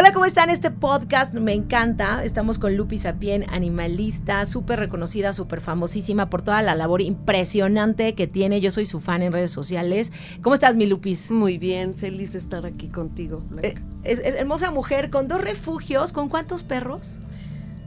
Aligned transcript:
Hola, 0.00 0.14
¿cómo 0.14 0.24
están? 0.24 0.48
Este 0.48 0.70
podcast 0.70 1.34
me 1.34 1.52
encanta. 1.52 2.24
Estamos 2.24 2.58
con 2.58 2.74
Lupi 2.74 2.96
Sapien, 2.96 3.44
animalista, 3.50 4.46
súper 4.46 4.78
reconocida, 4.78 5.34
súper 5.34 5.60
famosísima 5.60 6.30
por 6.30 6.40
toda 6.40 6.62
la 6.62 6.74
labor 6.74 7.02
impresionante 7.02 8.14
que 8.14 8.26
tiene. 8.26 8.62
Yo 8.62 8.70
soy 8.70 8.86
su 8.86 8.98
fan 9.00 9.20
en 9.20 9.34
redes 9.34 9.50
sociales. 9.50 10.10
¿Cómo 10.40 10.54
estás, 10.54 10.76
mi 10.76 10.86
Lupis? 10.86 11.30
Muy 11.30 11.58
bien, 11.58 11.92
feliz 11.92 12.32
de 12.32 12.38
estar 12.38 12.64
aquí 12.64 12.88
contigo. 12.88 13.42
Eh, 13.62 13.74
es, 14.02 14.20
es 14.20 14.36
hermosa 14.36 14.70
mujer 14.70 15.10
con 15.10 15.28
dos 15.28 15.42
refugios. 15.42 16.14
¿Con 16.14 16.30
cuántos 16.30 16.62
perros? 16.62 17.18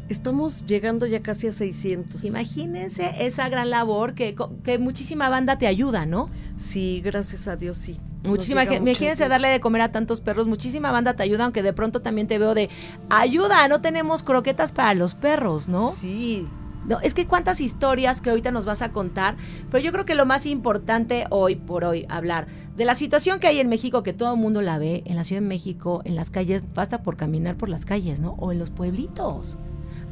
Estamos 0.08 0.68
llegando 0.68 1.08
ya 1.08 1.22
casi 1.22 1.48
a 1.48 1.52
600. 1.52 2.26
Imagínense 2.26 3.26
esa 3.26 3.50
gran 3.50 3.72
labor 3.72 4.14
que, 4.14 4.36
que 4.64 4.78
muchísima 4.78 5.30
banda 5.30 5.58
te 5.58 5.66
ayuda, 5.66 6.06
¿no? 6.06 6.30
Sí, 6.58 7.02
gracias 7.04 7.48
a 7.48 7.56
Dios, 7.56 7.80
sí. 7.80 8.00
Muchísima 8.24 8.62
gente, 8.62 8.90
imagínense 8.90 9.28
darle 9.28 9.50
de 9.50 9.60
comer 9.60 9.82
a 9.82 9.92
tantos 9.92 10.22
perros, 10.22 10.48
muchísima 10.48 10.92
banda 10.92 11.14
te 11.14 11.24
ayuda, 11.24 11.44
aunque 11.44 11.62
de 11.62 11.74
pronto 11.74 12.02
también 12.02 12.28
te 12.28 12.40
veo 12.40 12.54
de 12.54 12.70
ayuda, 13.10 13.68
no 13.68 13.82
tenemos 13.82 14.24
croquetas 14.24 14.72
para 14.72 14.94
los 14.94 15.14
perros, 15.14 15.68
¿no? 15.68 15.92
Sí. 15.92 16.48
No, 16.86 17.00
es 17.00 17.14
que 17.14 17.28
cuántas 17.28 17.62
historias 17.62 18.20
que 18.20 18.30
ahorita 18.30 18.52
nos 18.52 18.66
vas 18.66 18.82
a 18.82 18.90
contar, 18.90 19.36
pero 19.72 19.84
yo 19.84 19.92
creo 19.92 20.06
que 20.06 20.16
lo 20.16 20.26
más 20.26 20.46
importante 20.46 21.26
hoy 21.30 21.56
por 21.56 21.86
hoy 21.86 22.06
hablar 22.10 22.48
de 22.76 22.86
la 22.86 22.96
situación 22.96 23.40
que 23.40 23.48
hay 23.48 23.60
en 23.60 23.70
México, 23.70 24.04
que 24.04 24.14
todo 24.14 24.34
el 24.34 24.40
mundo 24.40 24.62
la 24.62 24.78
ve, 24.78 25.04
en 25.06 25.16
la 25.16 25.24
Ciudad 25.24 25.42
de 25.42 25.48
México, 25.48 26.02
en 26.04 26.16
las 26.16 26.30
calles, 26.30 26.64
basta 26.74 27.02
por 27.02 27.16
caminar 27.16 27.56
por 27.56 27.70
las 27.70 27.86
calles, 27.86 28.20
¿no? 28.20 28.32
O 28.34 28.52
en 28.52 28.60
los 28.60 28.70
pueblitos. 28.70 29.58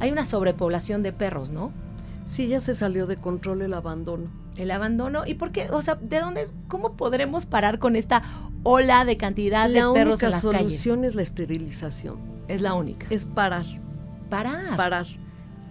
Hay 0.00 0.10
una 0.10 0.24
sobrepoblación 0.24 1.02
de 1.02 1.12
perros, 1.12 1.50
¿no? 1.50 1.72
Sí, 2.26 2.48
ya 2.48 2.60
se 2.60 2.74
salió 2.74 3.06
de 3.06 3.16
control 3.16 3.62
el 3.62 3.74
abandono. 3.74 4.30
El 4.56 4.70
abandono. 4.70 5.26
¿Y 5.26 5.34
por 5.34 5.50
qué? 5.50 5.70
O 5.70 5.82
sea, 5.82 5.96
¿de 5.96 6.20
dónde? 6.20 6.46
¿Cómo 6.68 6.96
podremos 6.96 7.46
parar 7.46 7.78
con 7.78 7.96
esta 7.96 8.22
ola 8.62 9.04
de 9.04 9.16
cantidad 9.16 9.68
de 9.68 9.82
perros 9.92 10.22
en 10.22 10.30
las 10.30 10.42
calles? 10.42 10.44
La 10.44 10.50
única 10.50 10.58
solución 10.58 11.04
es 11.04 11.14
la 11.14 11.22
esterilización. 11.22 12.18
Es 12.48 12.60
la 12.60 12.74
única. 12.74 13.06
Es 13.10 13.24
parar. 13.24 13.64
Parar. 14.28 14.76
Parar. 14.76 15.06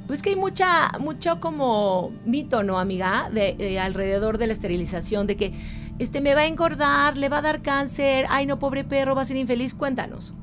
Pues 0.08 0.22
que 0.22 0.32
hay 0.32 0.36
mucha, 0.36 0.92
mucho 1.00 1.40
como 1.40 2.12
mito, 2.26 2.64
¿no, 2.64 2.80
amiga? 2.80 3.30
De, 3.32 3.80
alrededor 3.80 4.38
de 4.38 4.48
la 4.48 4.54
esterilización, 4.54 5.28
de 5.28 5.38
que 5.38 5.54
este 6.00 6.20
me 6.22 6.34
va 6.34 6.42
a 6.42 6.48
engordar, 6.48 7.18
le 7.18 7.30
va 7.30 7.38
a 7.38 7.42
dar 7.42 7.62
cáncer, 7.62 8.26
ay 8.30 8.46
no, 8.46 8.60
pobre 8.60 8.84
perro, 8.84 9.16
va 9.16 9.22
a 9.22 9.26
ser 9.26 9.38
infeliz. 9.38 9.74
Cuéntanos. 9.74 10.34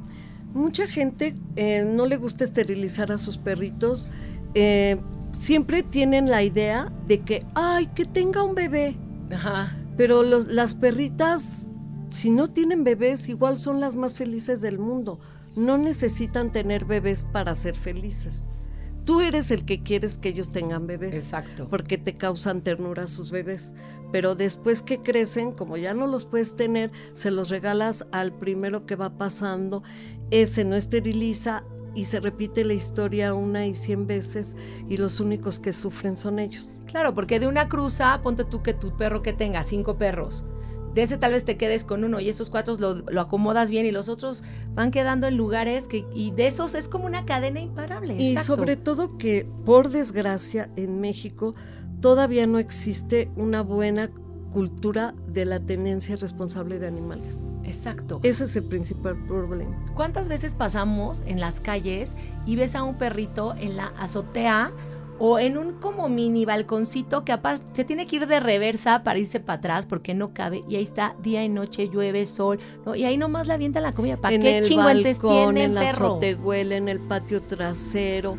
Mucha 0.55 0.87
gente 0.87 1.37
eh, 1.57 1.85
no 1.85 2.07
le 2.07 2.17
gusta 2.17 2.45
esterilizar 2.45 3.13
a 3.13 3.19
sus 3.19 3.37
perritos. 3.37 4.09
Eh, 4.55 4.99
siempre 5.33 5.83
tienen 5.83 6.31
la 6.31 6.43
idea 6.43 6.91
de 7.07 7.21
que, 7.21 7.45
ay, 7.55 7.87
que 7.89 8.05
tenga 8.05 8.43
un 8.43 8.55
bebé. 8.55 8.97
Ajá. 9.33 9.77
Pero 9.97 10.23
las 10.23 10.75
perritas, 10.75 11.69
si 12.11 12.31
no 12.31 12.49
tienen 12.49 12.85
bebés, 12.85 13.29
igual 13.29 13.57
son 13.57 13.81
las 13.81 13.97
más 13.97 14.15
felices 14.15 14.61
del 14.61 14.79
mundo. 14.79 15.19
No 15.57 15.77
necesitan 15.77 16.53
tener 16.53 16.85
bebés 16.85 17.25
para 17.25 17.55
ser 17.55 17.75
felices. 17.75 18.45
Tú 19.05 19.23
eres 19.23 19.51
el 19.51 19.65
que 19.65 19.83
quieres 19.83 20.19
que 20.19 20.29
ellos 20.29 20.53
tengan 20.53 20.87
bebés. 20.87 21.15
Exacto. 21.15 21.67
Porque 21.71 21.97
te 21.97 22.13
causan 22.15 22.61
ternura 22.61 23.05
a 23.05 23.09
sus 23.09 23.31
bebés. 23.31 23.73
Pero 24.13 24.35
después 24.35 24.83
que 24.83 25.01
crecen, 25.01 25.51
como 25.51 25.77
ya 25.77 25.95
no 25.95 26.07
los 26.07 26.27
puedes 26.27 26.57
tener, 26.57 26.93
se 27.15 27.31
los 27.31 27.49
regalas 27.49 28.07
al 28.13 28.33
primero 28.33 28.87
que 28.87 28.97
va 28.97 29.17
pasando. 29.17 29.83
Ese 30.31 30.65
no 30.65 30.77
esteriliza, 30.77 31.65
y 31.95 32.07
se 32.07 32.21
repite 32.21 32.65
la 32.65 32.75
historia 32.75 33.35
una 33.35 33.67
y 33.67 33.75
cien 33.75 34.07
veces 34.07 34.55
y 34.89 34.97
los 34.97 35.21
únicos 35.21 35.59
que 35.59 35.73
sufren 35.73 36.17
son 36.17 36.39
ellos. 36.39 36.67
Claro, 36.87 37.15
porque 37.15 37.41
de 37.41 37.47
una 37.47 37.69
cruza, 37.69 38.21
ponte 38.23 38.45
tú 38.45 38.63
que 38.63 38.75
tu 38.75 38.97
perro 38.97 39.23
que 39.23 39.33
tenga 39.33 39.63
cinco 39.63 39.99
perros, 39.99 40.47
de 40.95 41.03
ese 41.03 41.19
tal 41.19 41.33
vez 41.33 41.45
te 41.45 41.57
quedes 41.57 41.85
con 41.85 42.03
uno 42.03 42.19
y 42.19 42.29
esos 42.29 42.51
cuatro 42.51 42.75
lo, 42.77 43.21
acomodas 43.21 43.71
bien 43.71 43.87
y 43.87 43.93
los 43.93 44.09
otros 44.09 44.43
van 44.75 44.91
quedando 44.91 45.27
en 45.27 45.37
lugares 45.37 45.87
que 45.87 46.05
y 46.15 46.31
de 46.33 46.47
esos 46.47 46.75
es 46.75 46.89
como 46.89 47.07
una 47.07 47.25
cadena 47.25 47.61
imparable. 47.61 48.15
Y 48.15 48.37
sobre 48.39 48.77
todo 48.77 49.17
que 49.19 49.47
por 49.65 49.91
desgracia 49.91 50.71
en 50.77 51.01
México 51.01 51.55
todavía 52.01 52.47
no 52.47 52.59
existe 52.59 53.31
una 53.37 53.63
buena 53.63 54.11
cultura 54.53 55.15
de 55.27 55.45
la 55.45 55.61
tenencia 55.61 56.17
responsable 56.17 56.79
de 56.79 56.87
animales. 56.87 57.35
Exacto. 57.65 58.21
Ese 58.23 58.45
es 58.45 58.57
el 58.57 58.65
principal 58.65 59.17
problema. 59.27 59.77
¿Cuántas 59.95 60.29
veces 60.29 60.55
pasamos 60.55 61.23
en 61.27 61.39
las 61.39 61.61
calles 61.61 62.17
y 62.47 62.57
ves 62.57 62.75
a 62.75 62.83
un 62.83 62.97
perrito 62.97 63.55
en 63.57 63.77
la 63.77 63.93
azotea 63.99 64.73
o 65.19 65.39
en 65.39 65.59
un 65.59 65.73
como 65.75 66.09
mini 66.09 66.45
balconcito 66.45 67.25
que 67.25 67.37
se 67.75 67.85
tiene 67.85 68.07
que 68.07 68.17
ir 68.17 68.27
de 68.27 68.41
reversa 68.41 69.03
para 69.03 69.19
irse 69.19 69.41
para 69.41 69.59
atrás 69.59 69.87
porque 69.87 70.15
no 70.15 70.33
cabe 70.33 70.63
y 70.69 70.77
ahí 70.77 70.85
está 70.85 71.17
día 71.23 71.45
y 71.45 71.49
noche, 71.49 71.89
llueve, 71.89 72.25
sol, 72.25 72.59
¿no? 72.87 72.95
y 72.95 73.05
ahí 73.05 73.17
nomás 73.17 73.49
la 73.49 73.55
avienta 73.55 73.81
la 73.81 73.93
comida. 73.93 74.17
¿Para 74.17 74.39
qué 74.39 74.63
chinguentes 74.63 75.19
tiene 75.19 75.65
en 75.65 75.75
la 75.75 75.83
azotehuela, 75.83 76.77
en 76.77 76.89
el 76.89 77.01
patio 77.01 77.43
trasero 77.43 78.39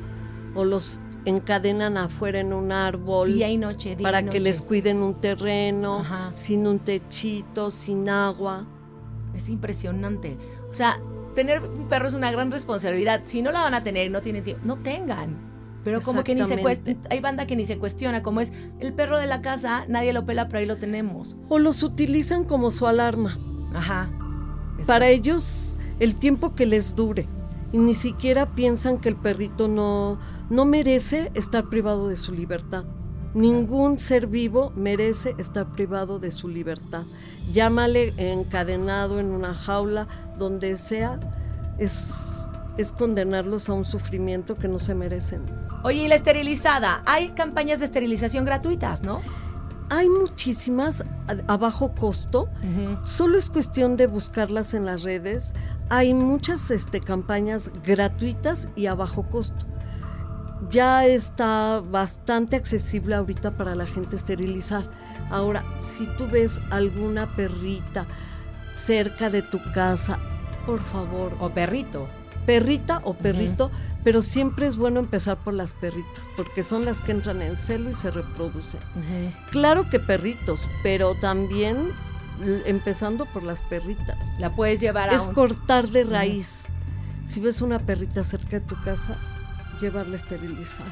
o 0.55 0.63
los 0.63 1.01
encadenan 1.29 1.97
afuera 1.97 2.39
en 2.39 2.53
un 2.53 2.71
árbol 2.71 3.33
día 3.33 3.49
y 3.49 3.57
noche 3.57 3.95
día 3.95 4.03
para 4.03 4.19
y 4.19 4.23
noche. 4.23 4.37
que 4.37 4.39
les 4.41 4.61
cuiden 4.61 4.97
un 5.01 5.15
terreno 5.15 6.03
sin 6.33 6.67
un 6.67 6.79
techito, 6.79 7.71
sin 7.71 8.09
agua. 8.09 8.65
Es 9.35 9.49
impresionante. 9.49 10.37
O 10.69 10.73
sea, 10.73 10.99
tener 11.35 11.61
un 11.61 11.87
perro 11.87 12.07
es 12.07 12.13
una 12.13 12.31
gran 12.31 12.51
responsabilidad. 12.51 13.21
Si 13.25 13.41
no 13.41 13.51
la 13.51 13.61
van 13.61 13.73
a 13.73 13.83
tener, 13.83 14.11
no 14.11 14.21
tienen 14.21 14.43
tiempo, 14.43 14.61
no 14.65 14.77
tengan. 14.77 15.49
Pero 15.83 16.01
como 16.01 16.23
que 16.23 16.35
ni 16.35 16.45
se 16.45 16.57
cuestiona, 16.57 16.99
hay 17.09 17.19
banda 17.21 17.47
que 17.47 17.55
ni 17.55 17.65
se 17.65 17.77
cuestiona, 17.77 18.21
como 18.21 18.41
es 18.41 18.51
el 18.79 18.93
perro 18.93 19.17
de 19.17 19.27
la 19.27 19.41
casa, 19.41 19.85
nadie 19.87 20.11
lo 20.11 20.25
pela, 20.25 20.47
pero 20.47 20.59
ahí 20.59 20.65
lo 20.65 20.77
tenemos. 20.77 21.37
O 21.47 21.57
los 21.57 21.83
utilizan 21.83 22.43
como 22.43 22.69
su 22.69 22.85
alarma. 22.85 23.37
Ajá. 23.73 24.09
Para 24.85 25.07
ellos, 25.07 25.79
el 25.99 26.15
tiempo 26.15 26.53
que 26.53 26.65
les 26.65 26.95
dure. 26.95 27.27
Y 27.71 27.77
ni 27.77 27.93
siquiera 27.93 28.47
piensan 28.55 28.97
que 28.97 29.09
el 29.09 29.15
perrito 29.15 29.67
no, 29.67 30.19
no 30.49 30.65
merece 30.65 31.31
estar 31.35 31.69
privado 31.69 32.07
de 32.07 32.17
su 32.17 32.33
libertad. 32.33 32.85
Ningún 33.33 33.99
ser 33.99 34.25
vivo 34.25 34.71
merece 34.75 35.35
estar 35.37 35.71
privado 35.71 36.17
de 36.17 36.31
su 36.31 36.47
libertad. 36.47 37.03
Llámale 37.53 38.13
encadenado 38.17 39.19
en 39.19 39.27
una 39.31 39.53
jaula, 39.53 40.07
donde 40.37 40.77
sea, 40.77 41.19
es, 41.77 42.47
es 42.77 42.91
condenarlos 42.91 43.69
a 43.69 43.73
un 43.73 43.85
sufrimiento 43.85 44.55
que 44.55 44.67
no 44.67 44.79
se 44.79 44.95
merecen. 44.95 45.43
Oye, 45.83 46.03
y 46.03 46.07
la 46.07 46.15
esterilizada, 46.15 47.03
hay 47.05 47.29
campañas 47.29 47.79
de 47.79 47.85
esterilización 47.85 48.45
gratuitas, 48.45 49.03
¿no? 49.03 49.21
Hay 49.91 50.09
muchísimas 50.09 51.03
a, 51.47 51.57
bajo 51.57 51.93
costo, 51.95 52.49
solo 53.05 53.37
es 53.37 53.49
cuestión 53.49 53.97
de 53.97 54.05
buscarlas 54.05 54.73
en 54.73 54.85
las 54.85 55.01
redes. 55.03 55.53
Hay 55.89 56.13
muchas 56.13 56.69
este, 56.71 56.99
campañas 56.99 57.71
gratuitas 57.83 58.69
y 58.75 58.85
a 58.85 58.95
bajo 58.95 59.23
costo 59.23 59.65
ya 60.69 61.05
está 61.05 61.81
bastante 61.81 62.55
accesible 62.55 63.15
ahorita 63.15 63.51
para 63.51 63.75
la 63.75 63.85
gente 63.85 64.15
esterilizar. 64.15 64.83
Ahora, 65.29 65.63
si 65.79 66.05
tú 66.17 66.27
ves 66.27 66.59
alguna 66.69 67.35
perrita 67.35 68.05
cerca 68.71 69.29
de 69.29 69.41
tu 69.41 69.59
casa, 69.73 70.19
por 70.65 70.81
favor. 70.81 71.35
O 71.39 71.49
perrito. 71.49 72.07
Perrita 72.45 73.01
o 73.03 73.13
perrito, 73.13 73.69
pero 74.03 74.21
siempre 74.23 74.65
es 74.65 74.75
bueno 74.75 74.99
empezar 74.99 75.37
por 75.37 75.53
las 75.53 75.73
perritas, 75.73 76.27
porque 76.35 76.63
son 76.63 76.83
las 76.83 77.01
que 77.01 77.11
entran 77.11 77.43
en 77.43 77.57
celo 77.57 77.91
y 77.91 77.93
se 77.93 78.09
reproducen. 78.09 78.79
Claro 79.51 79.87
que 79.89 79.99
perritos, 79.99 80.67
pero 80.81 81.13
también 81.15 81.91
empezando 82.65 83.25
por 83.25 83.43
las 83.43 83.61
perritas. 83.61 84.17
La 84.39 84.55
puedes 84.55 84.79
llevar 84.79 85.09
a 85.09 85.15
Es 85.15 85.27
cortar 85.29 85.89
de 85.89 86.03
raíz. 86.03 86.63
Si 87.25 87.39
ves 87.39 87.61
una 87.61 87.79
perrita 87.79 88.23
cerca 88.23 88.59
de 88.59 88.61
tu 88.61 88.81
casa, 88.81 89.17
llevarla 89.79 90.13
a 90.13 90.17
esterilizar. 90.17 90.87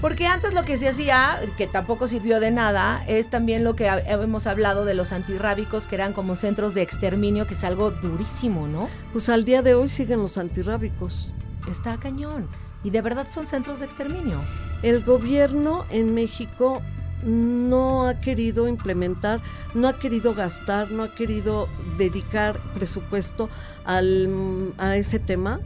Porque 0.00 0.26
antes 0.26 0.54
lo 0.54 0.64
que 0.64 0.78
se 0.78 0.88
hacía, 0.88 1.38
que 1.58 1.66
tampoco 1.66 2.06
sirvió 2.06 2.40
de 2.40 2.50
nada, 2.50 3.04
es 3.06 3.28
también 3.28 3.64
lo 3.64 3.76
que 3.76 3.86
hemos 4.06 4.46
hablado 4.46 4.86
de 4.86 4.94
los 4.94 5.12
antirrábicos, 5.12 5.86
que 5.86 5.94
eran 5.94 6.14
como 6.14 6.34
centros 6.34 6.72
de 6.72 6.80
exterminio, 6.80 7.46
que 7.46 7.52
es 7.52 7.64
algo 7.64 7.90
durísimo, 7.90 8.66
¿no? 8.66 8.88
Pues 9.12 9.28
al 9.28 9.44
día 9.44 9.60
de 9.60 9.74
hoy 9.74 9.88
siguen 9.88 10.20
los 10.20 10.38
antirrábicos. 10.38 11.30
Está 11.70 11.98
cañón. 11.98 12.48
Y 12.82 12.88
de 12.88 13.02
verdad 13.02 13.26
son 13.28 13.46
centros 13.46 13.80
de 13.80 13.86
exterminio. 13.86 14.40
El 14.82 15.04
gobierno 15.04 15.84
en 15.90 16.14
México 16.14 16.80
no 17.24 18.06
ha 18.06 18.20
querido 18.20 18.68
implementar, 18.68 19.40
no 19.74 19.88
ha 19.88 19.98
querido 19.98 20.34
gastar, 20.34 20.90
no 20.90 21.02
ha 21.02 21.14
querido 21.14 21.68
dedicar 21.98 22.60
presupuesto 22.74 23.48
al, 23.84 24.72
a 24.78 24.96
ese 24.96 25.18
tema 25.18 25.60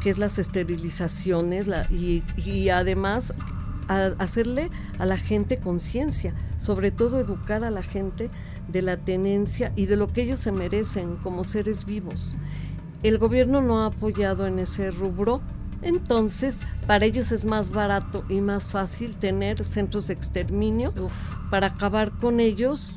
que 0.00 0.10
es 0.10 0.18
las 0.18 0.38
esterilizaciones 0.38 1.66
y, 1.90 2.68
además 2.68 3.34
hacerle 3.88 4.70
a 4.98 5.06
la 5.06 5.16
gente 5.16 5.58
conciencia, 5.58 6.34
sobre 6.58 6.90
todo 6.90 7.20
educar 7.20 7.62
a 7.64 7.70
la 7.70 7.82
gente 7.82 8.30
de 8.68 8.82
la 8.82 8.96
tenencia 8.96 9.72
y 9.76 9.86
de 9.86 9.96
lo 9.96 10.08
que 10.08 10.22
ellos 10.22 10.40
se 10.40 10.52
merecen 10.52 11.16
como 11.16 11.44
seres 11.44 11.84
vivos. 11.86 12.34
El 13.02 13.18
gobierno 13.18 13.60
no 13.62 13.82
ha 13.82 13.86
apoyado 13.86 14.46
en 14.46 14.58
ese 14.58 14.90
rubro, 14.90 15.40
entonces 15.82 16.62
para 16.86 17.04
ellos 17.04 17.32
es 17.32 17.44
más 17.44 17.70
barato 17.70 18.24
y 18.28 18.40
más 18.40 18.68
fácil 18.68 19.16
tener 19.16 19.64
centros 19.64 20.06
de 20.08 20.14
exterminio 20.14 20.92
para 21.50 21.68
acabar 21.68 22.12
con 22.12 22.40
ellos 22.40 22.92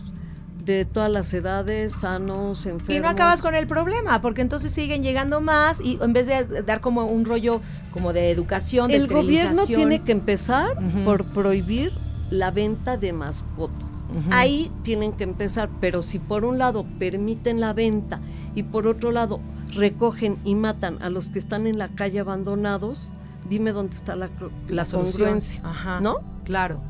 de 0.63 0.85
todas 0.85 1.09
las 1.09 1.33
edades, 1.33 1.93
sanos, 1.93 2.65
enfermos. 2.65 2.95
Y 2.95 2.99
no 2.99 3.09
acabas 3.09 3.41
con 3.41 3.55
el 3.55 3.65
problema, 3.65 4.21
porque 4.21 4.41
entonces 4.41 4.71
siguen 4.71 5.01
llegando 5.01 5.41
más 5.41 5.81
y 5.81 5.97
en 6.01 6.13
vez 6.13 6.27
de 6.27 6.61
dar 6.61 6.79
como 6.79 7.05
un 7.05 7.25
rollo 7.25 7.61
como 7.91 8.13
de 8.13 8.29
educación, 8.29 8.89
de 8.89 8.97
El 8.97 9.07
gobierno 9.07 9.65
tiene 9.65 10.03
que 10.03 10.11
empezar 10.11 10.77
por 11.03 11.25
prohibir 11.25 11.91
la 12.29 12.51
venta 12.51 12.97
de 12.97 13.13
mascotas. 13.13 13.89
Ahí 14.31 14.71
tienen 14.83 15.11
que 15.13 15.23
empezar, 15.23 15.69
pero 15.79 16.01
si 16.01 16.19
por 16.19 16.45
un 16.45 16.57
lado 16.57 16.85
permiten 16.99 17.59
la 17.59 17.73
venta 17.73 18.19
y 18.55 18.63
por 18.63 18.87
otro 18.87 19.11
lado 19.11 19.39
recogen 19.75 20.37
y 20.43 20.55
matan 20.55 21.01
a 21.01 21.09
los 21.09 21.29
que 21.29 21.39
están 21.39 21.67
en 21.67 21.77
la 21.77 21.89
calle 21.89 22.19
abandonados, 22.19 23.11
dime 23.49 23.71
dónde 23.71 23.95
está 23.95 24.15
la, 24.15 24.29
la, 24.67 24.85
congruencia, 24.85 25.61
¿no? 26.01 26.19
Claro. 26.43 26.81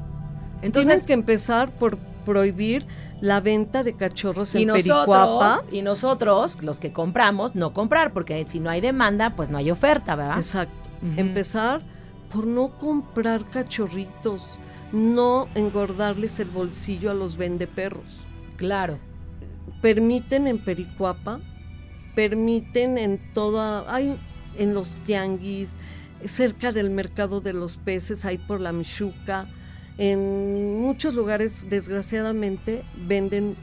Entonces 0.62 1.06
tienen 1.06 1.06
que 1.06 1.14
empezar 1.14 1.72
por 1.72 1.98
prohibir 2.26 2.86
la 3.22 3.42
venta 3.42 3.84
de 3.84 3.94
cachorros 3.94 4.54
en 4.56 4.68
Pericuapa. 4.68 5.64
Y 5.72 5.82
nosotros, 5.82 6.58
los 6.62 6.80
que 6.80 6.92
compramos, 6.94 7.56
no 7.56 7.74
comprar, 7.74 8.14
porque 8.14 8.46
si 8.48 8.60
no 8.60 8.70
hay 8.70 8.82
demanda, 8.82 9.36
pues 9.36 9.50
no 9.50 9.58
hay 9.58 9.72
oferta, 9.72 10.16
¿verdad? 10.16 10.38
Exacto. 10.38 10.90
Empezar 11.18 11.82
por 12.32 12.46
no 12.46 12.78
comprar 12.78 13.50
cachorritos, 13.50 14.48
no 14.92 15.48
engordarles 15.56 16.40
el 16.40 16.50
bolsillo 16.50 17.12
a 17.12 17.14
los 17.14 17.38
vendeperros. 17.38 18.20
Claro. 18.58 18.98
Permiten 19.82 20.48
en 20.48 20.60
Pericuapa, 20.60 21.40
permiten 22.16 22.98
en 22.98 23.20
toda, 23.34 23.94
hay 23.94 24.18
en 24.58 24.74
los 24.74 24.96
tianguis, 24.98 25.76
cerca 26.26 26.72
del 26.72 26.90
mercado 26.90 27.42
de 27.42 27.54
los 27.54 27.78
peces, 27.78 28.26
ahí 28.26 28.38
por 28.38 28.60
la 28.60 28.72
Michuca, 28.72 29.48
en 29.98 30.80
muchos 30.80 31.14
lugares, 31.14 31.70
desgraciadamente, 31.70 32.84
venden 32.96 33.56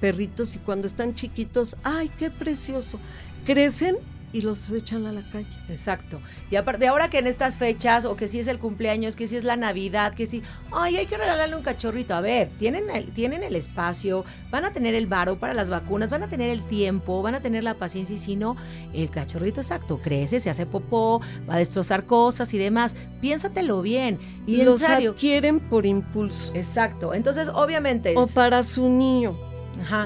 perritos 0.00 0.54
y 0.54 0.58
cuando 0.58 0.86
están 0.86 1.14
chiquitos, 1.14 1.76
¡ay, 1.82 2.10
qué 2.18 2.30
precioso! 2.30 2.98
Crecen 3.44 3.96
y 4.32 4.40
los 4.40 4.70
echan 4.70 5.06
a 5.06 5.12
la 5.12 5.22
calle. 5.30 5.46
Exacto. 5.68 6.20
Y 6.50 6.56
aparte, 6.56 6.86
ahora 6.86 7.08
que 7.10 7.18
en 7.18 7.26
estas 7.26 7.56
fechas, 7.56 8.04
o 8.04 8.16
que 8.16 8.28
si 8.28 8.38
es 8.38 8.48
el 8.48 8.58
cumpleaños, 8.58 9.16
que 9.16 9.26
si 9.26 9.36
es 9.36 9.44
la 9.44 9.56
Navidad, 9.56 10.14
que 10.14 10.26
si, 10.26 10.42
ay, 10.72 10.96
hay 10.96 11.06
que 11.06 11.16
regalarle 11.16 11.54
un 11.54 11.62
cachorrito. 11.62 12.14
A 12.14 12.20
ver, 12.20 12.50
tienen 12.58 12.90
el, 12.90 13.12
tienen 13.12 13.42
el 13.42 13.56
espacio, 13.56 14.24
van 14.50 14.64
a 14.64 14.72
tener 14.72 14.94
el 14.94 15.06
varo 15.06 15.38
para 15.38 15.54
las 15.54 15.70
vacunas, 15.70 16.10
van 16.10 16.22
a 16.22 16.28
tener 16.28 16.50
el 16.50 16.62
tiempo, 16.62 17.22
van 17.22 17.34
a 17.34 17.40
tener 17.40 17.62
la 17.62 17.74
paciencia 17.74 18.16
y 18.16 18.18
si 18.18 18.36
no, 18.36 18.56
el 18.94 19.10
cachorrito 19.10 19.60
exacto, 19.60 20.00
crece, 20.02 20.40
se 20.40 20.50
hace 20.50 20.66
popó, 20.66 21.20
va 21.48 21.54
a 21.54 21.58
destrozar 21.58 22.04
cosas 22.04 22.52
y 22.54 22.58
demás. 22.58 22.96
Piénsatelo 23.20 23.82
bien. 23.82 24.18
Y 24.46 24.62
los 24.62 24.82
adquieren 24.82 25.60
por 25.60 25.86
impulso. 25.86 26.52
Exacto. 26.54 27.14
Entonces, 27.14 27.48
obviamente. 27.48 28.14
O 28.16 28.26
para 28.26 28.62
su 28.62 28.88
niño. 28.88 29.51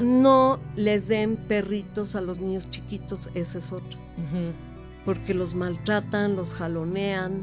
No 0.02 0.58
les 0.76 1.08
den 1.08 1.37
perritos 1.37 2.17
a 2.17 2.20
los 2.20 2.38
niños 2.38 2.70
chiquitos, 2.70 3.31
ese 3.34 3.58
es 3.58 3.73
otro. 3.73 3.99
Porque 5.05 5.34
los 5.34 5.55
maltratan, 5.55 6.37
los 6.37 6.52
jalonean. 6.55 7.43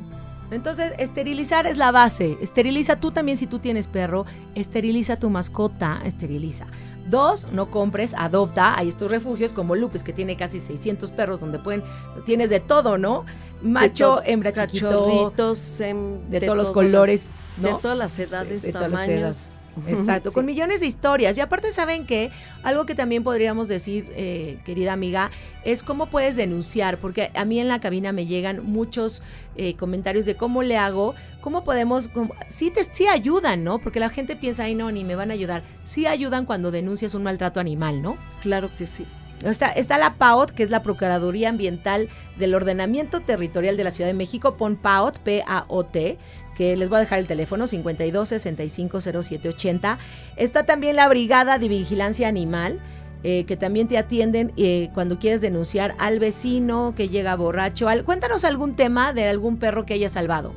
Entonces, 0.52 0.94
esterilizar 0.98 1.66
es 1.66 1.78
la 1.78 1.92
base. 1.92 2.38
Esteriliza 2.42 2.98
tú 3.00 3.12
también 3.12 3.38
si 3.38 3.48
tú 3.48 3.60
tienes 3.60 3.88
perro, 3.88 4.26
esteriliza 4.56 5.18
tu 5.18 5.30
mascota, 5.30 6.02
esteriliza. 6.06 6.68
Dos, 7.10 7.52
no 7.52 7.70
compres, 7.70 8.14
adopta. 8.14 8.78
Hay 8.78 8.90
estos 8.90 9.10
refugios 9.10 9.52
como 9.52 9.76
Lupes, 9.76 10.04
que 10.04 10.14
tiene 10.14 10.38
casi 10.38 10.60
600 10.60 11.12
perros, 11.12 11.40
donde 11.40 11.60
pueden, 11.60 11.84
tienes 12.26 12.50
de 12.50 12.60
todo, 12.60 12.98
¿no? 12.98 13.26
Macho, 13.62 14.22
hembra, 14.24 14.52
cachorritos, 14.52 15.80
em, 15.80 16.20
de, 16.30 16.42
todos 16.42 16.58
los 16.58 16.72
colores, 16.72 17.30
de 17.58 17.74
todas 17.82 17.98
las 17.98 18.20
edades, 18.20 18.64
tamaños. 18.72 19.53
Exacto, 19.88 20.32
con 20.32 20.46
millones 20.46 20.82
de 20.82 20.88
historias. 20.88 21.38
Y 21.38 21.42
aparte, 21.42 21.72
¿saben 21.72 22.06
que 22.06 22.32
Algo 22.64 22.86
que 22.86 22.96
también 22.96 23.24
podríamos 23.24 23.68
decir, 23.68 24.08
eh, 24.16 24.58
querida 24.66 24.94
amiga, 24.94 25.32
es 25.66 25.84
cómo 25.84 26.08
puedes 26.08 26.36
denunciar, 26.36 26.98
porque 26.98 27.32
a 27.34 27.46
mí 27.46 27.60
en 27.60 27.68
la 27.68 27.80
cabina 27.80 28.12
me 28.12 28.26
llegan 28.26 28.64
muchos 28.64 29.24
eh, 29.56 29.76
comentarios 29.76 30.26
de 30.26 30.36
cómo 30.36 30.64
le 30.64 30.78
hago, 30.78 31.16
cómo 31.42 31.64
podemos, 31.64 32.10
sí, 32.50 32.72
te, 32.72 32.84
sí 32.84 33.08
ayudan, 33.08 33.64
¿no? 33.64 33.80
Porque 33.80 34.00
la 34.00 34.10
gente 34.10 34.36
piensa, 34.36 34.64
ay, 34.64 34.76
no, 34.76 34.92
ni 34.92 35.04
me 35.04 35.16
van 35.16 35.32
a 35.32 35.34
ayudar. 35.34 35.64
Sí 35.86 36.06
ayudan 36.06 36.46
cuando 36.46 36.72
denuncias 36.72 37.16
un 37.16 37.24
maltrato 37.24 37.60
animal, 37.60 38.02
¿no? 38.02 38.18
Claro 38.42 38.70
que 38.78 38.88
sí. 38.88 39.06
Está, 39.44 39.68
está, 39.68 39.98
la 39.98 40.14
PAOT, 40.14 40.52
que 40.52 40.64
es 40.64 40.70
la 40.70 40.84
Procuraduría 40.84 41.50
Ambiental 41.50 42.08
del 42.38 42.56
Ordenamiento 42.56 43.20
Territorial 43.20 43.76
de 43.76 43.84
la 43.84 43.92
Ciudad 43.92 44.10
de 44.10 44.14
México, 44.14 44.56
pon 44.56 44.78
PAOT, 44.78 45.18
P-A-O-T, 45.20 46.18
que 46.56 46.76
les 46.76 46.90
voy 46.90 46.98
a 46.98 47.02
dejar 47.02 47.20
el 47.20 47.28
teléfono 47.28 47.68
52 47.68 48.28
65 48.28 49.00
07 49.02 49.50
80. 49.50 49.98
Está 50.38 50.64
también 50.64 50.96
la 50.96 51.08
Brigada 51.10 51.58
de 51.60 51.68
Vigilancia 51.68 52.28
Animal. 52.28 52.80
Eh, 53.26 53.46
que 53.46 53.56
también 53.56 53.88
te 53.88 53.98
atienden 53.98 54.52
eh, 54.58 54.90
cuando 54.94 55.18
quieres 55.18 55.40
denunciar 55.40 55.96
al 55.98 56.20
vecino 56.20 56.94
que 56.94 57.08
llega 57.08 57.34
borracho. 57.38 57.88
cuéntanos 58.04 58.44
algún 58.44 58.76
tema 58.76 59.14
de 59.14 59.30
algún 59.30 59.56
perro 59.56 59.86
que 59.86 59.94
haya 59.94 60.10
salvado, 60.10 60.54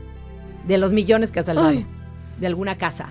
de 0.67 0.77
los 0.77 0.93
millones 0.93 1.31
que 1.31 1.39
ha 1.39 1.45
salvado, 1.45 1.85
de 2.41 2.47
alguna 2.49 2.77
casa. 2.77 3.11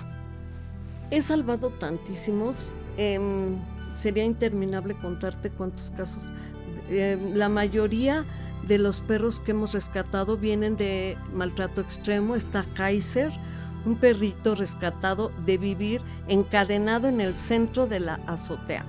He 1.09 1.21
salvado 1.21 1.69
tantísimos. 1.69 2.69
Em, 2.97 3.55
sería 3.95 4.25
interminable 4.25 4.93
contarte 4.95 5.49
cuántos 5.49 5.89
casos. 5.91 6.33
Em, 6.89 7.33
la 7.33 7.47
mayoría 7.47 8.25
de 8.67 8.77
los 8.77 8.99
perros 8.99 9.41
que 9.41 9.51
hemos 9.51 9.73
rescatado 9.73 10.37
vienen 10.37 10.77
de 10.77 11.17
maltrato 11.33 11.81
extremo. 11.81 12.35
Está 12.35 12.65
Kaiser, 12.73 13.31
un 13.85 13.95
perrito 13.95 14.55
rescatado 14.55 15.31
de 15.45 15.57
vivir 15.57 16.01
encadenado 16.27 17.07
en 17.07 17.21
el 17.21 17.35
centro 17.35 17.87
de 17.87 17.99
la 17.99 18.19
azotea. 18.27 18.85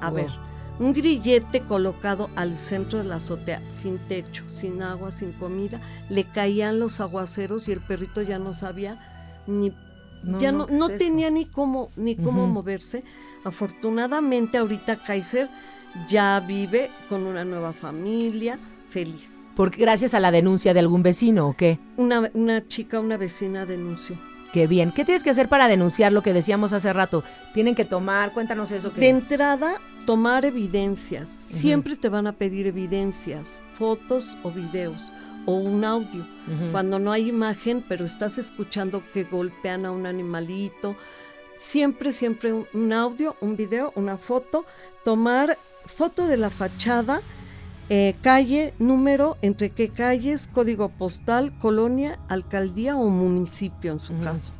A 0.00 0.10
ver, 0.10 0.30
un 0.78 0.92
grillete 0.92 1.60
colocado 1.60 2.28
al 2.34 2.56
centro 2.56 2.98
de 2.98 3.04
la 3.04 3.16
azotea, 3.16 3.62
sin 3.68 3.98
techo, 3.98 4.44
sin 4.48 4.82
agua, 4.82 5.12
sin 5.12 5.32
comida. 5.32 5.80
Le 6.08 6.24
caían 6.24 6.80
los 6.80 7.00
aguaceros 7.00 7.68
y 7.68 7.72
el 7.72 7.80
perrito 7.80 8.22
ya 8.22 8.38
no 8.38 8.54
sabía 8.54 8.98
ni 9.46 9.72
ya 10.38 10.52
no, 10.52 10.68
no, 10.70 10.88
tenía 10.88 11.30
ni 11.30 11.46
cómo 11.46 11.90
ni 11.96 12.14
cómo 12.14 12.46
moverse. 12.46 13.02
Afortunadamente 13.44 14.58
ahorita 14.58 14.96
Kaiser 14.96 15.48
ya 16.08 16.38
vive 16.40 16.90
con 17.08 17.24
una 17.24 17.44
nueva 17.44 17.72
familia, 17.72 18.58
feliz. 18.92 19.44
Porque 19.56 19.80
gracias 19.80 20.14
a 20.14 20.20
la 20.20 20.30
denuncia 20.30 20.72
de 20.72 20.80
algún 20.80 21.02
vecino 21.02 21.48
o 21.48 21.56
qué? 21.56 21.78
Una, 21.96 22.30
una 22.34 22.66
chica, 22.68 23.00
una 23.00 23.16
vecina 23.16 23.66
denunció. 23.66 24.16
Qué 24.52 24.66
bien. 24.66 24.92
¿Qué 24.92 25.04
tienes 25.04 25.24
que 25.24 25.30
hacer 25.30 25.48
para 25.48 25.66
denunciar 25.66 26.12
lo 26.12 26.22
que 26.22 26.34
decíamos 26.34 26.74
hace 26.74 26.92
rato? 26.92 27.24
Tienen 27.54 27.74
que 27.74 27.86
tomar, 27.86 28.32
cuéntanos 28.32 28.70
eso. 28.70 28.92
Que... 28.92 29.00
De 29.00 29.08
entrada, 29.08 29.76
tomar 30.04 30.44
evidencias. 30.44 31.30
Siempre 31.30 31.96
te 31.96 32.10
van 32.10 32.26
a 32.26 32.32
pedir 32.32 32.66
evidencias, 32.66 33.62
fotos 33.78 34.36
o 34.42 34.50
videos 34.50 35.12
o 35.46 35.54
un 35.54 35.84
audio. 35.84 36.24
Cuando 36.70 36.98
no 36.98 37.12
hay 37.12 37.28
imagen, 37.28 37.84
pero 37.88 38.04
estás 38.04 38.38
escuchando 38.38 39.02
que 39.12 39.24
golpean 39.24 39.86
a 39.86 39.90
un 39.90 40.06
animalito. 40.06 40.96
Siempre, 41.56 42.12
siempre 42.12 42.52
un 42.52 42.92
audio, 42.92 43.36
un 43.40 43.56
video, 43.56 43.92
una 43.96 44.18
foto. 44.18 44.64
Tomar 45.04 45.58
foto 45.86 46.26
de 46.26 46.36
la 46.36 46.50
fachada 46.50 47.22
eh, 47.94 48.16
calle, 48.22 48.72
número, 48.78 49.36
entre 49.42 49.68
qué 49.68 49.90
calles, 49.90 50.48
código 50.48 50.88
postal, 50.88 51.52
colonia, 51.58 52.18
alcaldía 52.30 52.96
o 52.96 53.10
municipio 53.10 53.92
en 53.92 53.98
su 53.98 54.18
caso. 54.20 54.54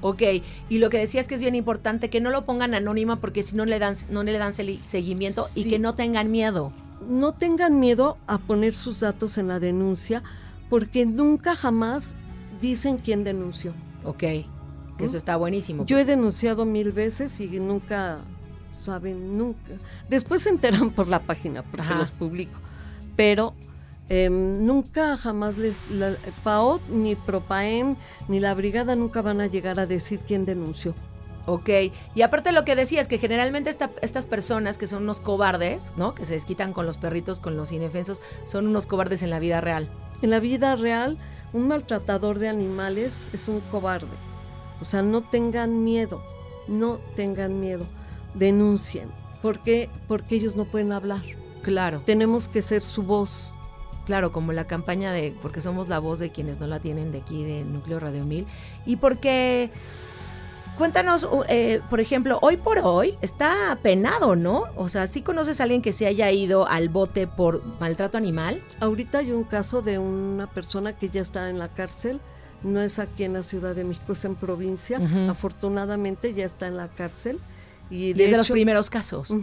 Ok, 0.00 0.22
y 0.70 0.78
lo 0.78 0.88
que 0.88 0.96
decías 0.96 1.28
que 1.28 1.34
es 1.34 1.42
bien 1.42 1.54
importante, 1.54 2.08
que 2.08 2.22
no 2.22 2.30
lo 2.30 2.46
pongan 2.46 2.72
anónima 2.72 3.16
porque 3.16 3.42
si 3.42 3.56
no 3.56 3.66
le 3.66 3.78
dan, 3.78 3.94
no 4.08 4.22
le 4.22 4.38
dan 4.38 4.54
seguimiento 4.54 5.48
y 5.54 5.68
que 5.68 5.78
no 5.78 5.96
tengan 5.96 6.30
miedo. 6.30 6.72
No 7.06 7.34
tengan 7.34 7.78
miedo 7.78 8.16
a 8.26 8.38
poner 8.38 8.74
sus 8.74 9.00
datos 9.00 9.36
en 9.36 9.48
la 9.48 9.60
denuncia 9.60 10.22
porque 10.70 11.04
nunca 11.04 11.56
jamás 11.56 12.14
dicen 12.58 12.96
quién 12.96 13.22
denunció. 13.22 13.74
Ok, 14.02 14.20
que 14.20 14.46
eso 15.00 15.18
está 15.18 15.36
buenísimo. 15.36 15.84
Yo 15.84 15.98
he 15.98 16.06
denunciado 16.06 16.64
mil 16.64 16.92
veces 16.92 17.38
y 17.38 17.48
nunca 17.60 18.20
saben, 18.82 19.36
nunca. 19.36 19.72
Después 20.08 20.40
se 20.40 20.48
enteran 20.48 20.88
por 20.96 21.06
la 21.06 21.18
página 21.18 21.62
porque 21.62 21.94
los 21.94 22.12
publico 22.12 22.58
pero 23.18 23.52
em, 24.08 24.64
nunca 24.64 25.16
jamás 25.16 25.58
les, 25.58 25.90
la, 25.90 26.16
PAOT, 26.44 26.86
ni 26.88 27.16
PROPAEM, 27.16 27.96
ni 28.28 28.38
la 28.38 28.54
brigada 28.54 28.94
nunca 28.94 29.22
van 29.22 29.40
a 29.40 29.48
llegar 29.48 29.80
a 29.80 29.86
decir 29.86 30.20
quién 30.20 30.46
denunció. 30.46 30.94
Ok, 31.46 31.68
y 32.14 32.22
aparte 32.22 32.52
lo 32.52 32.64
que 32.64 32.76
decía 32.76 33.00
es 33.00 33.08
que 33.08 33.18
generalmente 33.18 33.70
estas 33.70 34.26
personas 34.26 34.78
que 34.78 34.86
son 34.86 35.02
unos 35.02 35.20
cobardes, 35.20 35.94
¿no? 35.96 36.14
Que 36.14 36.24
se 36.24 36.34
desquitan 36.34 36.72
con 36.72 36.86
los 36.86 36.96
perritos, 36.96 37.40
con 37.40 37.56
los 37.56 37.72
indefensos, 37.72 38.22
son 38.44 38.68
unos 38.68 38.86
cobardes 38.86 39.22
en 39.22 39.30
la 39.30 39.40
vida 39.40 39.60
real. 39.60 39.88
En 40.22 40.30
la 40.30 40.38
vida 40.38 40.76
real, 40.76 41.18
un 41.52 41.66
maltratador 41.66 42.38
de 42.38 42.48
animales 42.48 43.30
es 43.32 43.48
un 43.48 43.58
cobarde. 43.62 44.06
O 44.80 44.84
sea, 44.84 45.02
no 45.02 45.22
tengan 45.22 45.82
miedo, 45.82 46.22
no 46.68 47.00
tengan 47.16 47.58
miedo, 47.58 47.84
denuncien. 48.34 49.08
¿Por 49.42 49.58
qué? 49.58 49.90
Porque 50.06 50.36
ellos 50.36 50.54
no 50.54 50.66
pueden 50.66 50.92
hablar. 50.92 51.37
Claro. 51.62 52.02
Tenemos 52.04 52.48
que 52.48 52.62
ser 52.62 52.82
su 52.82 53.02
voz. 53.02 53.52
Claro, 54.06 54.32
como 54.32 54.52
la 54.52 54.64
campaña 54.66 55.12
de, 55.12 55.34
porque 55.42 55.60
somos 55.60 55.88
la 55.88 55.98
voz 55.98 56.18
de 56.18 56.30
quienes 56.30 56.60
no 56.60 56.66
la 56.66 56.80
tienen 56.80 57.12
de 57.12 57.18
aquí, 57.18 57.44
de 57.44 57.64
Núcleo 57.64 58.00
Radio 58.00 58.24
1000. 58.24 58.46
Y 58.86 58.96
porque, 58.96 59.68
cuéntanos, 60.78 61.28
eh, 61.50 61.82
por 61.90 62.00
ejemplo, 62.00 62.38
hoy 62.40 62.56
por 62.56 62.78
hoy 62.78 63.16
está 63.20 63.78
penado, 63.82 64.34
¿no? 64.34 64.64
O 64.76 64.88
sea, 64.88 65.06
¿sí 65.08 65.20
conoces 65.20 65.60
a 65.60 65.64
alguien 65.64 65.82
que 65.82 65.92
se 65.92 66.06
haya 66.06 66.30
ido 66.30 66.66
al 66.66 66.88
bote 66.88 67.26
por 67.26 67.62
maltrato 67.80 68.16
animal? 68.16 68.62
Ahorita 68.80 69.18
hay 69.18 69.30
un 69.30 69.44
caso 69.44 69.82
de 69.82 69.98
una 69.98 70.46
persona 70.46 70.94
que 70.94 71.10
ya 71.10 71.20
está 71.20 71.50
en 71.50 71.58
la 71.58 71.68
cárcel. 71.68 72.18
No 72.62 72.80
es 72.80 72.98
aquí 72.98 73.24
en 73.24 73.34
la 73.34 73.42
Ciudad 73.42 73.74
de 73.74 73.84
México, 73.84 74.14
es 74.14 74.24
en 74.24 74.36
provincia. 74.36 74.98
Afortunadamente 75.28 76.32
ya 76.32 76.46
está 76.46 76.66
en 76.66 76.78
la 76.78 76.88
cárcel. 76.88 77.38
Y, 77.90 78.06
Y 78.06 78.12
de 78.14 78.24
es 78.24 78.30
de 78.30 78.36
los 78.38 78.48
primeros 78.48 78.88
casos. 78.88 79.34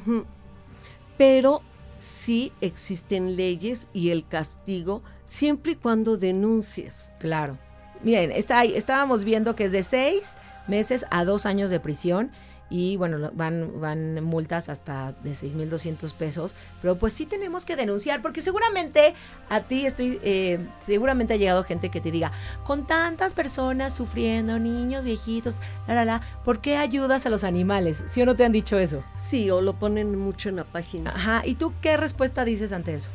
Pero 1.18 1.62
sí 1.98 2.52
existen 2.62 3.36
leyes 3.36 3.88
y 3.94 4.10
el 4.10 4.28
castigo 4.28 5.02
siempre 5.24 5.74
y 5.74 5.76
cuando 5.76 6.18
denuncies. 6.18 7.12
Claro. 7.20 7.58
Miren, 8.04 8.32
está 8.32 8.60
ahí, 8.60 8.76
estábamos 8.76 9.24
viendo 9.24 9.56
que 9.56 9.66
es 9.66 9.72
de 9.72 9.84
seis 9.84 10.36
meses 10.68 11.06
a 11.12 11.26
dos 11.26 11.46
años 11.46 11.70
de 11.70 11.80
prisión 11.80 12.32
y 12.70 12.98
bueno, 12.98 13.32
van, 13.34 13.80
van 13.80 14.24
multas 14.24 14.70
hasta 14.70 15.14
de 15.24 15.32
6.200 15.32 16.14
pesos, 16.14 16.56
pero 16.82 16.98
pues 16.98 17.14
sí 17.14 17.26
tenemos 17.26 17.64
que 17.66 17.76
denunciar 17.76 18.22
porque 18.22 18.42
seguramente 18.42 19.14
a 19.50 19.62
ti 19.62 19.86
estoy, 19.86 20.20
eh, 20.24 20.60
seguramente 20.86 21.36
ha 21.36 21.38
llegado 21.38 21.64
gente 21.64 21.90
que 21.90 22.02
te 22.02 22.12
diga, 22.12 22.32
con 22.64 22.88
tantas 22.88 23.34
personas 23.34 23.96
sufriendo, 23.96 24.58
niños, 24.58 25.06
viejitos, 25.06 25.62
la, 25.88 25.94
la, 25.94 26.06
la, 26.06 26.22
¿por 26.44 26.60
qué 26.60 26.78
ayudas 26.78 27.26
a 27.26 27.30
los 27.30 27.44
animales? 27.44 28.04
¿Sí 28.08 28.22
o 28.22 28.26
no 28.26 28.36
te 28.36 28.46
han 28.46 28.52
dicho 28.52 28.78
eso? 28.78 29.04
Sí, 29.18 29.50
o 29.52 29.62
lo 29.62 29.74
ponen 29.74 30.18
mucho 30.18 30.50
en 30.50 30.56
la 30.56 30.64
página. 30.64 31.12
Ajá, 31.12 31.44
¿y 31.46 31.56
tú 31.56 31.74
qué 31.82 31.98
respuesta 31.98 32.46
dices 32.46 32.72
ante 32.72 32.96
eso? 32.96 33.12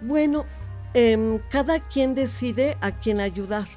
Bueno, 0.00 0.44
em, 0.92 1.38
cada 1.50 1.78
quien 1.80 2.14
decide 2.14 2.76
a 2.80 2.92
quién 2.92 3.20
ayudar. 3.20 3.68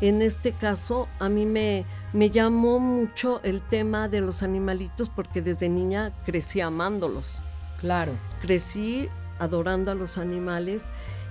En 0.00 0.22
este 0.22 0.52
caso, 0.52 1.08
a 1.18 1.28
mí 1.28 1.46
me, 1.46 1.86
me 2.14 2.30
llamó 2.30 2.78
mucho 2.78 3.40
el 3.42 3.60
tema 3.60 4.08
de 4.08 4.20
los 4.20 4.44
animalitos 4.44 5.10
porque 5.10 5.42
desde 5.42 5.68
niña 5.68 6.12
crecí 6.24 6.60
amándolos. 6.60 7.42
Claro. 7.80 8.12
crecí 8.40 9.10
adorando 9.38 9.90
a 9.90 9.94
los 9.94 10.16
animales 10.16 10.84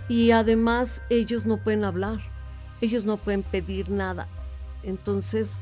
y 0.08 0.30
además 0.30 1.02
ellos 1.10 1.48
no 1.48 1.58
pueden 1.58 1.84
hablar, 1.84 2.20
ellos 2.80 3.06
no 3.06 3.18
pueden 3.18 3.42
pedir 3.42 3.90
nada. 3.90 4.28
Entonces, 4.84 5.62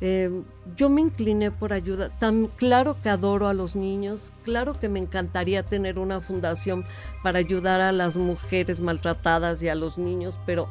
eh, 0.00 0.42
yo 0.74 0.88
me 0.88 1.02
incliné 1.02 1.52
por 1.52 1.72
ayuda. 1.72 2.08
Tan 2.18 2.46
claro 2.46 2.96
que 3.00 3.10
adoro 3.10 3.46
a 3.46 3.54
los 3.54 3.76
niños, 3.76 4.32
claro 4.42 4.72
que 4.72 4.88
me 4.88 4.98
encantaría 4.98 5.62
tener 5.62 5.98
una 5.98 6.20
fundación 6.20 6.84
para 7.22 7.38
ayudar 7.38 7.80
a 7.80 7.92
las 7.92 8.16
mujeres 8.16 8.80
maltratadas 8.80 9.62
y 9.62 9.68
a 9.68 9.76
los 9.76 9.98
niños, 9.98 10.40
pero 10.44 10.68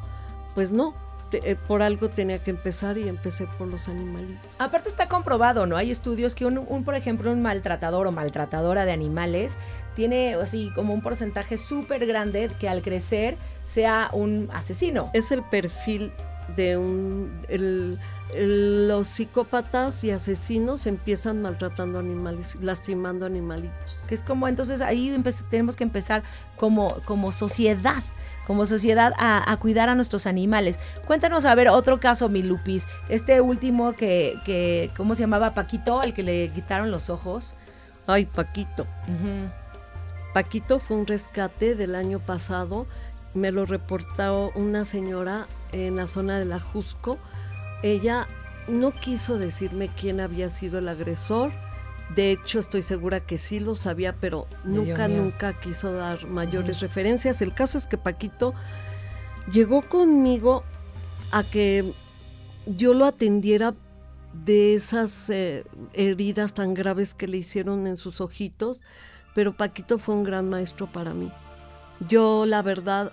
pues 0.54 0.74
no, 0.74 0.94
te- 1.32 1.50
eh, 1.52 1.56
por 1.56 1.82
algo 1.82 2.10
tenía 2.10 2.44
que 2.44 2.52
empezar 2.52 3.00
y 3.00 3.08
empecé 3.08 3.48
por 3.58 3.68
los 3.68 3.88
animalitos. 3.88 4.56
Aparte 4.60 4.90
está 4.90 5.08
comprobado, 5.08 5.66
¿no? 5.66 5.78
Hay 5.78 5.90
estudios 5.90 6.36
que 6.36 6.46
un, 6.46 6.60
un, 6.60 6.84
por 6.84 6.94
ejemplo, 6.94 7.32
un 7.32 7.42
maltratador 7.42 8.06
o 8.06 8.12
maltratadora 8.12 8.86
de 8.86 8.92
animales 8.92 9.54
tiene 9.96 10.36
así 10.36 10.72
como 10.76 10.94
un 10.94 11.02
porcentaje 11.02 11.58
súper 11.58 12.06
grande 12.06 12.50
que 12.60 12.70
al 12.70 12.82
crecer 12.84 13.36
sea 13.64 14.10
un 14.14 14.50
asesino. 14.54 15.10
es 15.14 15.32
el 15.32 15.42
perfil 15.44 16.12
de 16.56 16.76
un 16.78 17.32
el- 17.50 17.98
los 18.88 19.08
psicópatas 19.08 20.04
y 20.04 20.12
asesinos 20.12 20.86
empiezan 20.86 21.42
maltratando 21.42 22.00
animales, 22.00 22.56
lastimando 22.62 23.26
animalitos. 23.26 23.98
Que 24.08 24.16
es 24.16 24.24
como 24.24 24.48
entonces 24.48 24.80
ahí 24.82 25.16
tenemos 25.50 25.76
que 25.76 25.84
empezar 25.84 26.24
como, 26.58 26.90
como 27.06 27.32
sociedad. 27.32 28.04
Como 28.48 28.66
sociedad 28.66 29.14
a, 29.18 29.52
a 29.52 29.58
cuidar 29.58 29.90
a 29.90 29.96
nuestros 29.96 30.26
animales. 30.28 30.80
Cuéntanos, 31.06 31.46
a 31.46 31.56
ver, 31.56 31.70
otro 31.70 32.00
caso, 32.00 32.28
mi 32.28 32.44
Lupis. 32.44 32.88
Este 33.08 33.40
último 33.42 33.94
que, 33.94 34.40
que, 34.46 34.92
¿cómo 34.98 35.16
se 35.16 35.22
llamaba? 35.22 35.54
Paquito, 35.54 36.02
al 36.02 36.14
que 36.14 36.24
le 36.24 36.50
quitaron 36.50 36.92
los 36.92 37.10
ojos. 37.10 37.56
Ay, 38.08 38.26
Paquito. 38.26 38.88
Paquito 40.34 40.80
fue 40.80 40.98
un 40.98 41.08
rescate 41.08 41.76
del 41.76 41.96
año 41.96 42.20
pasado. 42.20 42.88
Me 43.34 43.52
lo 43.52 43.66
reportó 43.66 44.52
una 44.56 44.86
señora 44.86 45.48
en 45.72 45.96
la 45.96 46.08
zona 46.08 46.40
de 46.40 46.46
la 46.46 46.60
Jusco. 46.60 47.18
Ella 47.84 48.28
no 48.68 48.92
quiso 48.92 49.38
decirme 49.38 49.90
quién 49.90 50.20
había 50.20 50.50
sido 50.50 50.80
el 50.80 50.90
agresor. 50.90 51.52
De 52.16 52.32
hecho, 52.32 52.60
estoy 52.60 52.82
segura 52.82 53.20
que 53.20 53.38
sí 53.38 53.60
lo 53.60 53.76
sabía, 53.76 54.16
pero 54.20 54.48
nunca, 54.64 55.08
nunca 55.08 55.54
quiso 55.54 55.94
dar 55.94 56.28
mayores 56.28 56.80
referencias. 56.80 57.42
El 57.42 57.54
caso 57.54 57.78
es 57.78 57.88
que 57.88 57.98
Paquito 57.98 58.54
llegó 59.52 59.82
conmigo 59.88 60.64
a 61.32 61.44
que 61.44 61.94
yo 62.66 62.94
lo 62.94 63.06
atendiera 63.06 63.74
de 64.34 64.74
esas 64.74 65.30
eh, 65.30 65.64
heridas 65.94 66.54
tan 66.54 66.74
graves 66.74 67.14
que 67.14 67.28
le 67.28 67.38
hicieron 67.38 67.88
en 67.88 67.98
sus 67.98 68.22
ojitos, 68.22 68.82
pero 69.34 69.54
Paquito 69.54 69.98
fue 69.98 70.16
un 70.16 70.24
gran 70.24 70.50
maestro 70.50 70.88
para 70.92 71.14
mí. 71.14 71.32
Yo, 72.10 72.46
la 72.46 72.62
verdad, 72.62 73.12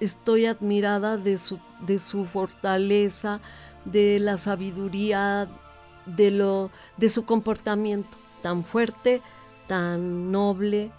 estoy 0.00 0.46
admirada 0.46 1.16
de 1.16 1.38
su, 1.38 1.58
de 1.86 1.98
su 1.98 2.24
fortaleza, 2.24 3.40
de 3.84 4.18
la 4.18 4.38
sabiduría, 4.38 5.48
de, 6.16 6.30
lo, 6.30 6.70
de 6.96 7.08
su 7.08 7.24
comportamiento 7.24 8.16
tan 8.42 8.64
fuerte, 8.64 9.20
tan 9.66 10.30
noble, 10.32 10.90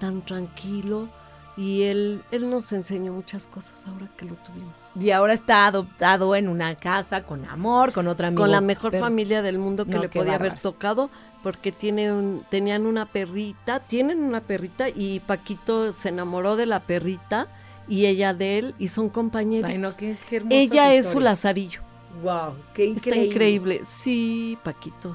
tan 0.00 0.22
tranquilo. 0.22 1.08
Y 1.54 1.82
él, 1.82 2.22
él 2.30 2.48
nos 2.48 2.72
enseñó 2.72 3.12
muchas 3.12 3.46
cosas 3.46 3.86
ahora 3.86 4.08
que 4.16 4.24
lo 4.24 4.36
tuvimos. 4.36 4.72
Y 4.94 5.10
ahora 5.10 5.34
está 5.34 5.66
adoptado 5.66 6.34
en 6.34 6.48
una 6.48 6.74
casa 6.76 7.24
con 7.24 7.44
amor, 7.44 7.92
con 7.92 8.08
otra 8.08 8.28
amigo. 8.28 8.42
Con 8.42 8.50
la 8.50 8.62
mejor 8.62 8.92
Pero- 8.92 9.04
familia 9.04 9.42
del 9.42 9.58
mundo 9.58 9.84
que 9.84 9.92
No, 9.92 10.00
le 10.00 10.08
podía 10.08 10.36
haber 10.36 10.58
tocado, 10.58 11.10
porque 11.42 11.70
tiene 11.70 12.10
un, 12.10 12.42
tenían 12.48 12.86
una 12.86 13.04
perrita, 13.04 13.80
tienen 13.80 14.20
una 14.22 14.40
perrita 14.40 14.88
y 14.88 15.20
Paquito 15.20 15.92
se 15.92 16.08
enamoró 16.08 16.56
de 16.56 16.64
la 16.64 16.80
perrita 16.80 17.48
y 17.86 18.06
ella 18.06 18.32
de 18.32 18.58
él 18.58 18.74
y 18.78 18.88
son 18.88 19.10
compañeros. 19.10 19.70
Ay, 19.70 19.76
no, 19.76 19.90
qué, 19.94 20.16
qué 20.30 20.42
ella 20.48 20.94
es 20.94 21.10
su 21.10 21.20
lazarillo. 21.20 21.82
Wow, 22.22 22.54
qué 22.74 22.90
Está 22.90 23.08
increíble. 23.08 23.26
increíble. 23.26 23.80
Sí, 23.84 24.58
Paquito 24.62 25.12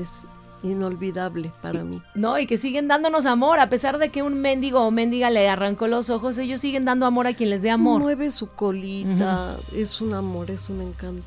es 0.00 0.24
inolvidable 0.62 1.52
para 1.62 1.84
mí. 1.84 2.02
No, 2.14 2.38
y 2.38 2.46
que 2.46 2.56
siguen 2.56 2.88
dándonos 2.88 3.26
amor, 3.26 3.60
a 3.60 3.68
pesar 3.68 3.98
de 3.98 4.10
que 4.10 4.22
un 4.22 4.40
mendigo 4.40 4.80
o 4.80 4.90
mendiga 4.90 5.30
le 5.30 5.48
arrancó 5.48 5.86
los 5.86 6.10
ojos, 6.10 6.38
ellos 6.38 6.60
siguen 6.60 6.84
dando 6.84 7.06
amor 7.06 7.26
a 7.26 7.34
quien 7.34 7.50
les 7.50 7.62
dé 7.62 7.70
amor. 7.70 8.00
Mueve 8.00 8.30
su 8.30 8.48
colita, 8.48 9.56
es 9.74 10.00
un 10.00 10.14
amor, 10.14 10.50
es 10.50 10.68
un 10.68 10.80
encanto. 10.82 11.26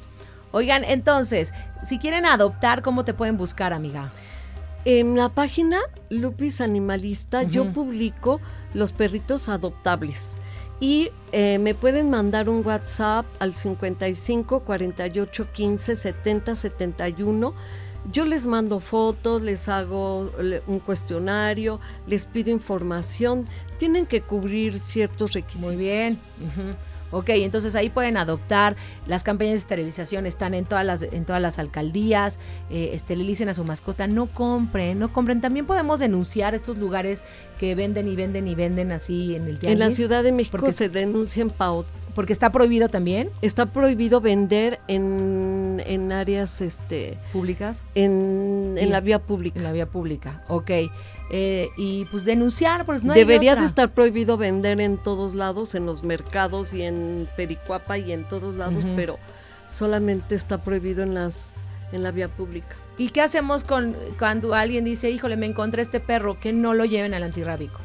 Oigan, 0.51 0.84
entonces, 0.84 1.53
si 1.86 1.98
quieren 1.98 2.25
adoptar, 2.25 2.82
¿cómo 2.82 3.06
te 3.06 3.13
pueden 3.13 3.38
buscar, 3.38 3.72
amiga? 3.72 4.12
En 4.84 5.15
la 5.15 5.30
página 5.30 5.80
Lupis 6.10 6.60
Animalista 6.60 7.44
yo 7.44 7.72
publico 7.72 8.41
los 8.74 8.91
perritos 8.91 9.48
adoptables 9.48 10.36
y 10.81 11.11
eh, 11.31 11.59
me 11.59 11.75
pueden 11.75 12.09
mandar 12.09 12.50
un 12.50 12.65
WhatsApp 12.65 13.25
al 13.39 13.53
55 13.53 14.61
48 14.61 15.51
15 15.53 15.95
70 15.95 16.55
71. 16.55 17.53
Yo 18.11 18.25
les 18.25 18.47
mando 18.47 18.79
fotos, 18.79 19.43
les 19.43 19.69
hago 19.69 20.31
un 20.65 20.79
cuestionario, 20.79 21.79
les 22.07 22.25
pido 22.25 22.50
información. 22.50 23.47
Tienen 23.77 24.07
que 24.07 24.21
cubrir 24.21 24.79
ciertos 24.79 25.33
requisitos. 25.33 25.73
Muy 25.73 25.75
bien. 25.77 26.19
ujú. 26.39 26.75
Ok, 27.12 27.30
entonces 27.30 27.75
ahí 27.75 27.89
pueden 27.89 28.18
adoptar. 28.18 28.75
Las 29.06 29.24
campañas 29.24 29.53
de 29.53 29.58
esterilización 29.60 30.25
están 30.25 30.53
en 30.53 30.65
todas 30.65 30.86
las, 30.86 31.01
en 31.03 31.25
todas 31.25 31.41
las 31.41 31.60
alcaldías. 31.60 32.39
eh, 32.70 32.91
esterilicen 32.94 33.50
a 33.50 33.53
su 33.53 33.63
mascota. 33.63 34.08
No 34.08 34.27
compren, 34.27 34.98
no 35.00 35.12
compren. 35.12 35.41
También 35.41 35.65
podemos 35.65 36.00
denunciar 36.00 36.56
estos 36.56 36.77
lugares 36.77 37.24
que 37.60 37.75
venden 37.75 38.08
y 38.08 38.15
venden 38.15 38.48
y 38.48 38.56
venden 38.56 38.91
así 38.91 39.36
en 39.36 39.44
el 39.44 39.60
tianguis. 39.60 39.74
En 39.74 39.80
la 39.80 39.91
Ciudad 39.91 40.24
de 40.24 40.32
México 40.32 40.58
Porque- 40.58 40.72
se 40.72 40.89
denuncia 40.89 41.41
en 41.41 41.50
PAO. 41.50 41.86
Porque 42.13 42.34
está 42.34 42.51
prohibido 42.51 42.89
también, 42.89 43.30
Está 43.41 43.68
prohibido 43.68 44.22
vender 44.22 44.80
en, 44.88 45.82
en 45.86 46.12
áreas, 46.12 46.62
este, 46.62 47.18
públicas. 47.32 47.84
en, 47.96 48.75
en 48.77 48.89
la 48.89 49.00
vía 49.01 49.20
pública. 49.20 49.58
En 49.60 49.63
la 49.63 49.72
vía 49.72 49.86
pública, 49.86 50.44
ok. 50.48 50.72
Eh, 51.34 51.70
y 51.77 52.06
pues 52.06 52.25
denunciar, 52.25 52.86
pues 52.86 53.03
no 53.06 53.13
hay 53.13 53.20
Debería 53.20 53.51
otra. 53.53 53.62
de 53.62 53.68
estar 53.68 53.89
prohibido 53.94 54.36
vender 54.38 54.82
en 54.82 54.98
todos 54.98 55.34
lados, 55.34 55.75
en 55.75 55.86
los 55.86 56.03
mercados 56.03 56.74
y 56.74 56.82
en 56.84 57.27
Pericuapa 57.38 57.98
y 57.98 58.12
en 58.12 58.25
todos 58.25 58.56
lados, 58.56 58.84
pero 58.98 59.18
solamente 59.70 60.36
está 60.36 60.62
prohibido 60.62 61.03
en 61.03 61.13
las 61.13 61.56
en 61.94 62.03
la 62.03 62.12
vía 62.12 62.27
pública. 62.27 62.75
¿Y 62.98 63.10
qué 63.10 63.22
hacemos 63.22 63.63
con 63.63 63.96
cuando 64.20 64.53
alguien 64.53 64.84
dice, 64.86 65.10
híjole, 65.10 65.38
me 65.38 65.46
encontré 65.46 65.82
este 65.82 66.00
perro, 66.01 66.39
que 66.39 66.51
no 66.53 66.74
lo 66.74 66.84
lleven 66.86 67.13
al 67.13 67.24
antirrábico? 67.24 67.80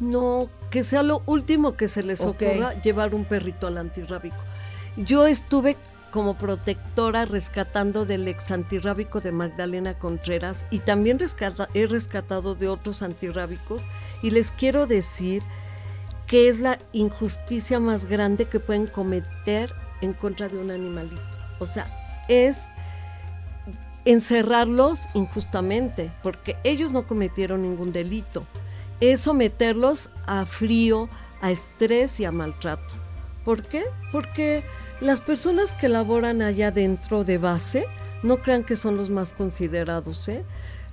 No, 0.00 0.48
que 0.70 0.84
sea 0.84 1.02
lo 1.02 1.22
último 1.26 1.74
que 1.74 1.88
se 1.88 2.02
les 2.02 2.20
ocurra 2.22 2.74
llevar 2.82 3.14
un 3.14 3.24
perrito 3.24 3.66
al 3.66 3.78
antirrábico. 3.78 4.36
Yo 4.96 5.26
estuve 5.26 5.76
como 6.10 6.34
protectora 6.34 7.26
rescatando 7.26 8.04
del 8.06 8.26
ex 8.28 8.50
antirrábico 8.50 9.20
de 9.20 9.30
Magdalena 9.32 9.94
Contreras 9.98 10.66
y 10.70 10.78
también 10.80 11.18
rescata- 11.18 11.68
he 11.74 11.86
rescatado 11.86 12.54
de 12.54 12.68
otros 12.68 13.02
antirrábicos 13.02 13.82
y 14.22 14.30
les 14.30 14.50
quiero 14.50 14.86
decir 14.86 15.42
que 16.26 16.48
es 16.48 16.60
la 16.60 16.78
injusticia 16.92 17.78
más 17.80 18.06
grande 18.06 18.46
que 18.46 18.60
pueden 18.60 18.86
cometer 18.86 19.74
en 20.00 20.12
contra 20.12 20.48
de 20.48 20.58
un 20.58 20.70
animalito. 20.70 21.22
O 21.58 21.66
sea, 21.66 21.86
es 22.28 22.68
encerrarlos 24.04 25.08
injustamente, 25.14 26.10
porque 26.22 26.56
ellos 26.64 26.92
no 26.92 27.06
cometieron 27.06 27.62
ningún 27.62 27.92
delito. 27.92 28.46
Es 29.00 29.20
someterlos 29.22 30.10
a 30.26 30.44
frío, 30.46 31.08
a 31.40 31.50
estrés 31.50 32.18
y 32.20 32.24
a 32.24 32.32
maltrato. 32.32 32.94
¿Por 33.44 33.62
qué? 33.62 33.84
Porque 34.12 34.62
las 35.00 35.20
personas 35.20 35.72
que 35.72 35.88
laboran 35.88 36.42
allá 36.42 36.70
dentro 36.70 37.24
de 37.24 37.38
base 37.38 37.86
no 38.22 38.38
crean 38.38 38.64
que 38.64 38.76
son 38.76 38.96
los 38.96 39.10
más 39.10 39.32
considerados. 39.32 40.28
¿eh? 40.28 40.44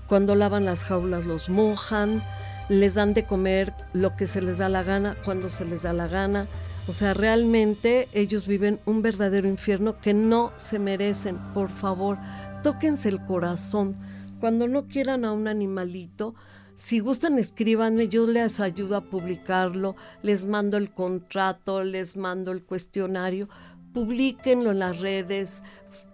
Cuando 0.07 0.35
lavan 0.35 0.65
las 0.65 0.83
jaulas 0.83 1.25
los 1.25 1.50
mojan, 1.50 2.24
les 2.69 2.93
dan 2.93 3.13
de 3.13 3.25
comer 3.25 3.74
lo 3.93 4.15
que 4.15 4.27
se 4.27 4.41
les 4.41 4.59
da 4.59 4.69
la 4.69 4.83
gana, 4.83 5.15
cuando 5.25 5.50
se 5.50 5.65
les 5.65 5.81
da 5.81 5.93
la 5.93 6.07
gana. 6.07 6.47
O 6.88 6.93
sea, 6.93 7.15
realmente 7.15 8.07
ellos 8.13 8.45
viven 8.45 8.79
un 8.85 9.01
verdadero 9.01 9.47
infierno 9.47 10.00
que 10.00 10.13
no 10.13 10.53
se 10.55 10.77
merecen. 10.77 11.38
Por 11.53 11.69
favor, 11.69 12.17
tóquense 12.62 13.09
el 13.09 13.24
corazón. 13.25 13.95
Cuando 14.39 14.67
no 14.67 14.85
quieran 14.85 15.25
a 15.25 15.31
un 15.31 15.47
animalito, 15.47 16.35
si 16.75 17.00
gustan, 17.00 17.39
escríbanme, 17.39 18.08
yo 18.10 18.27
les 18.27 18.60
ayudo 18.60 18.98
a 18.98 19.01
publicarlo, 19.10 19.96
les 20.22 20.46
mando 20.46 20.77
el 20.77 20.91
contrato, 20.91 21.84
les 21.84 22.17
mando 22.17 22.51
el 22.51 22.63
cuestionario, 22.63 23.48
publíquenlo 23.94 24.72
en 24.72 24.79
las 24.79 25.00
redes, 25.00 25.63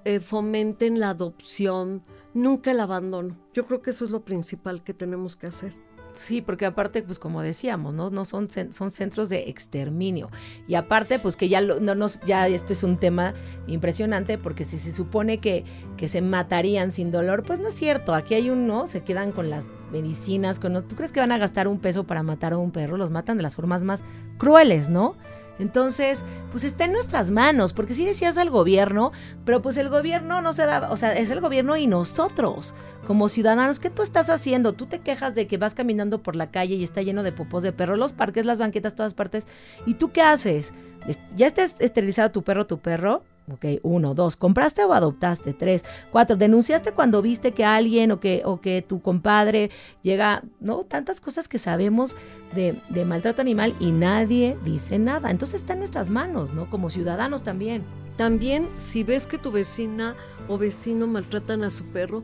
eh, 0.06 0.20
fomenten 0.20 1.00
la 1.00 1.10
adopción, 1.10 2.04
nunca 2.34 2.72
el 2.72 2.80
abandono. 2.80 3.38
Yo 3.54 3.66
creo 3.66 3.82
que 3.82 3.90
eso 3.90 4.06
es 4.06 4.12
lo 4.12 4.24
principal 4.24 4.84
que 4.84 4.94
tenemos 4.94 5.36
que 5.36 5.48
hacer. 5.48 5.74
Sí, 6.14 6.42
porque 6.42 6.66
aparte, 6.66 7.04
pues 7.04 7.20
como 7.20 7.42
decíamos, 7.42 7.94
¿no? 7.94 8.10
No 8.10 8.26
son, 8.26 8.50
son 8.50 8.92
centros 8.92 9.30
de 9.30 9.50
exterminio. 9.50 10.30
Y 10.68 10.76
aparte, 10.76 11.20
pues 11.20 11.38
que 11.38 11.48
ya 11.48 11.62
lo- 11.62 11.80
no 11.80 11.96
nos, 11.96 12.20
ya 12.22 12.48
esto 12.50 12.74
es 12.74 12.84
un 12.84 12.98
tema 13.00 13.34
impresionante, 13.66 14.38
porque 14.38 14.66
si 14.66 14.78
se 14.78 14.92
supone 14.92 15.40
que, 15.40 15.64
que 15.96 16.10
se 16.10 16.22
matarían 16.22 16.92
sin 16.92 17.12
dolor, 17.12 17.44
pues 17.44 17.60
no 17.60 17.70
es 17.70 17.74
cierto. 17.76 18.14
Aquí 18.14 18.34
hay 18.34 18.50
uno, 18.50 18.88
se 18.88 19.04
quedan 19.06 19.32
con 19.32 19.50
las 19.50 19.70
medicinas, 19.92 20.60
¿tú 20.60 20.96
crees 20.96 21.12
que 21.12 21.20
van 21.20 21.32
a 21.32 21.38
gastar 21.38 21.68
un 21.68 21.80
peso 21.80 22.06
para 22.06 22.24
matar 22.24 22.54
a 22.54 22.58
un 22.58 22.72
perro? 22.72 22.98
Los 22.98 23.12
matan 23.12 23.38
de 23.38 23.44
las 23.44 23.56
formas 23.56 23.84
más 23.84 24.04
crueles, 24.38 24.90
¿no? 24.90 25.16
Entonces, 25.60 26.26
pues 26.50 26.64
está 26.64 26.86
en 26.86 26.94
nuestras 26.94 27.30
manos, 27.30 27.74
porque 27.74 27.94
sí 27.94 28.04
decías 28.04 28.40
al 28.40 28.50
gobierno, 28.50 29.12
pero 29.46 29.62
pues 29.62 29.78
el 29.78 29.90
gobierno 29.90 30.42
no 30.42 30.54
se 30.54 30.66
da, 30.66 30.90
o 30.92 30.98
sea, 30.98 31.16
es 31.16 31.30
el 31.30 31.40
gobierno 31.40 31.78
y 31.78 31.86
nosotros, 31.86 32.74
como 33.06 33.30
ciudadanos, 33.30 33.80
¿qué 33.80 33.92
tú 33.92 34.02
estás 34.02 34.32
haciendo? 34.32 34.74
Tú 34.74 34.88
te 34.88 35.00
quejas 35.00 35.36
de 35.36 35.46
que 35.46 35.58
vas 35.58 35.76
caminando 35.76 36.24
por 36.24 36.36
la 36.36 36.50
calle 36.50 36.76
y 36.76 36.84
está 36.84 37.04
lleno 37.04 37.22
de 37.22 37.32
popos 37.32 37.62
de 37.62 37.74
perro, 37.74 37.96
los 37.96 38.12
parques, 38.12 38.46
las 38.46 38.58
banquetas, 38.58 38.96
todas 38.96 39.14
partes, 39.14 39.46
¿y 39.86 39.96
tú 39.96 40.12
qué 40.12 40.22
haces? 40.24 40.74
Es- 41.06 41.20
¿Ya 41.36 41.46
está 41.46 41.64
esterilizado 41.78 42.32
tu 42.32 42.42
perro, 42.44 42.66
tu 42.66 42.80
perro? 42.80 43.24
Ok, 43.52 43.66
uno, 43.84 44.14
dos, 44.14 44.38
¿compraste 44.38 44.86
o 44.86 44.94
adoptaste? 44.94 45.54
Tres, 45.54 45.84
cuatro, 46.12 46.38
¿denunciaste 46.38 46.94
cuando 46.94 47.22
viste 47.22 47.52
que 47.52 47.66
alguien 47.66 48.12
o 48.12 48.20
que, 48.20 48.44
o 48.46 48.62
que 48.62 48.82
tu 48.82 49.02
compadre 49.02 49.72
llega, 50.04 50.44
no? 50.62 50.84
Tantas 50.84 51.20
cosas 51.20 51.50
que 51.50 51.58
sabemos 51.58 52.16
de, 52.54 52.78
de 52.90 53.04
maltrato 53.04 53.42
animal 53.42 53.76
y 53.80 53.92
nadie 53.92 54.58
dice 54.64 55.00
nada. 55.00 55.32
Entonces 55.32 55.62
está 55.62 55.74
en 55.74 55.80
nuestras 55.80 56.10
manos, 56.10 56.54
¿no? 56.54 56.70
Como 56.70 56.90
ciudadanos 56.90 57.44
también. 57.44 57.84
También, 58.16 58.70
si 58.78 59.04
ves 59.04 59.28
que 59.28 59.38
tu 59.38 59.52
vecina 59.52 60.16
o 60.48 60.58
vecino 60.58 61.08
maltratan 61.08 61.64
a 61.64 61.72
su 61.72 61.86
perro, 61.88 62.24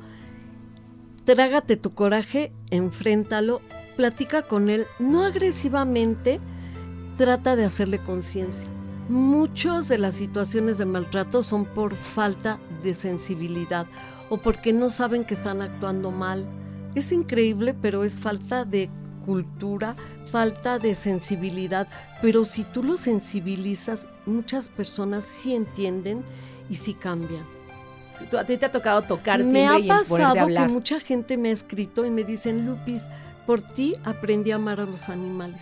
trágate 1.25 1.75
tu 1.75 1.93
coraje, 1.93 2.53
enfréntalo, 2.69 3.61
platica 3.97 4.43
con 4.43 4.69
él, 4.69 4.85
no 4.99 5.23
agresivamente, 5.23 6.39
trata 7.17 7.55
de 7.57 7.65
hacerle 7.65 7.97
conciencia. 7.99 8.69
Muchas 9.09 9.87
de 9.87 9.97
las 9.97 10.15
situaciones 10.15 10.77
de 10.77 10.85
maltrato 10.85 11.41
son 11.41 11.65
por 11.65 11.95
falta 11.95 12.59
de 12.83 12.93
sensibilidad 12.93 13.87
o 14.29 14.37
porque 14.37 14.73
no 14.73 14.89
saben 14.89 15.23
que 15.23 15.33
están 15.33 15.61
actuando 15.61 16.11
mal. 16.11 16.45
Es 16.93 17.11
increíble, 17.11 17.73
pero 17.73 18.03
es 18.03 18.17
falta 18.17 18.65
de 18.65 18.89
cultura, 19.25 19.95
falta 20.29 20.77
de 20.77 20.93
sensibilidad. 20.93 21.87
Pero 22.21 22.43
si 22.43 22.63
tú 22.65 22.83
lo 22.83 22.97
sensibilizas, 22.97 24.09
muchas 24.25 24.67
personas 24.67 25.25
sí 25.25 25.55
entienden 25.55 26.23
y 26.69 26.75
sí 26.75 26.93
cambian. 26.93 27.45
A 28.37 28.43
ti 28.45 28.57
te 28.57 28.65
ha 28.65 28.71
tocado 28.71 29.03
tocar 29.03 29.43
Me 29.43 29.67
ha 29.67 29.79
y 29.79 29.87
pasado 29.87 30.47
que 30.47 30.67
mucha 30.67 30.99
gente 30.99 31.37
me 31.37 31.49
ha 31.49 31.51
escrito 31.51 32.05
y 32.05 32.09
me 32.09 32.23
dicen, 32.23 32.65
Lupis, 32.65 33.07
por 33.45 33.61
ti 33.61 33.95
aprendí 34.03 34.51
a 34.51 34.55
amar 34.55 34.79
a 34.79 34.85
los 34.85 35.07
animales. 35.07 35.61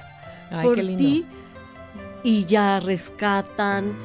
Ay, 0.49 0.65
por 0.65 0.75
qué 0.75 0.83
lindo. 0.83 1.03
ti 1.03 1.25
y 2.25 2.45
ya 2.45 2.79
rescatan. 2.79 3.95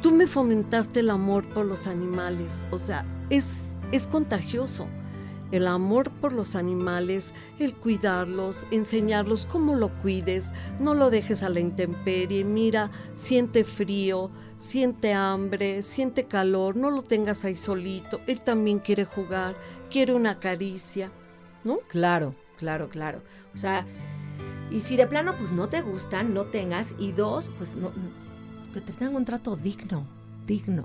Tú 0.00 0.12
me 0.12 0.26
fomentaste 0.26 1.00
el 1.00 1.10
amor 1.10 1.46
por 1.50 1.66
los 1.66 1.86
animales. 1.86 2.64
O 2.70 2.78
sea, 2.78 3.04
es, 3.28 3.68
es 3.92 4.06
contagioso. 4.06 4.88
El 5.52 5.66
amor 5.66 6.10
por 6.10 6.32
los 6.32 6.56
animales, 6.56 7.32
el 7.58 7.74
cuidarlos, 7.74 8.66
enseñarlos 8.70 9.46
cómo 9.46 9.76
lo 9.76 9.90
cuides, 9.98 10.52
no 10.80 10.94
lo 10.94 11.10
dejes 11.10 11.42
a 11.42 11.48
la 11.48 11.60
intemperie, 11.60 12.44
mira, 12.44 12.90
siente 13.14 13.64
frío, 13.64 14.30
siente 14.56 15.14
hambre, 15.14 15.82
siente 15.82 16.24
calor, 16.24 16.76
no 16.76 16.90
lo 16.90 17.00
tengas 17.00 17.46
ahí 17.46 17.56
solito, 17.56 18.20
él 18.26 18.42
también 18.42 18.78
quiere 18.78 19.06
jugar, 19.06 19.56
quiere 19.90 20.12
una 20.12 20.38
caricia, 20.38 21.10
¿no? 21.64 21.78
Claro, 21.88 22.34
claro, 22.58 22.90
claro. 22.90 23.22
O 23.54 23.56
sea, 23.56 23.86
y 24.70 24.80
si 24.80 24.96
de 24.96 25.06
plano 25.06 25.34
pues 25.38 25.52
no 25.52 25.68
te 25.68 25.80
gustan, 25.80 26.34
no 26.34 26.44
tengas. 26.44 26.94
Y 26.98 27.12
dos, 27.12 27.50
pues 27.58 27.74
no, 27.74 27.90
que 28.72 28.80
te 28.80 28.92
tengan 28.92 29.16
un 29.16 29.24
trato 29.24 29.56
digno, 29.56 30.04
digno. 30.46 30.84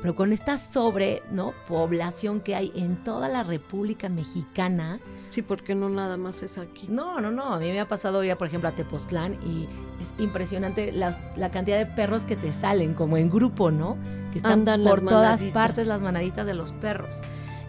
Pero 0.00 0.14
con 0.14 0.32
esta 0.32 0.58
sobre, 0.58 1.22
¿no? 1.30 1.54
Población 1.66 2.40
que 2.40 2.54
hay 2.54 2.70
en 2.74 3.02
toda 3.04 3.28
la 3.30 3.42
República 3.42 4.10
Mexicana. 4.10 5.00
Sí, 5.30 5.40
porque 5.40 5.74
no 5.74 5.88
nada 5.88 6.18
más 6.18 6.42
es 6.42 6.58
aquí. 6.58 6.88
No, 6.90 7.20
no, 7.20 7.30
no. 7.30 7.54
A 7.54 7.58
mí 7.58 7.66
me 7.72 7.80
ha 7.80 7.88
pasado 7.88 8.22
ir, 8.22 8.36
por 8.36 8.46
ejemplo, 8.46 8.68
a 8.68 8.72
Tepoztlán 8.72 9.38
y 9.42 9.66
es 10.02 10.12
impresionante 10.18 10.92
la, 10.92 11.18
la 11.36 11.50
cantidad 11.50 11.78
de 11.78 11.86
perros 11.86 12.26
que 12.26 12.36
te 12.36 12.52
salen, 12.52 12.92
como 12.92 13.16
en 13.16 13.30
grupo, 13.30 13.70
¿no? 13.70 13.96
Que 14.30 14.38
están 14.38 14.52
Andan 14.68 14.84
por 14.84 15.00
todas 15.00 15.42
partes 15.44 15.86
las 15.86 16.02
manaditas 16.02 16.46
de 16.46 16.52
los 16.52 16.72
perros. 16.72 17.22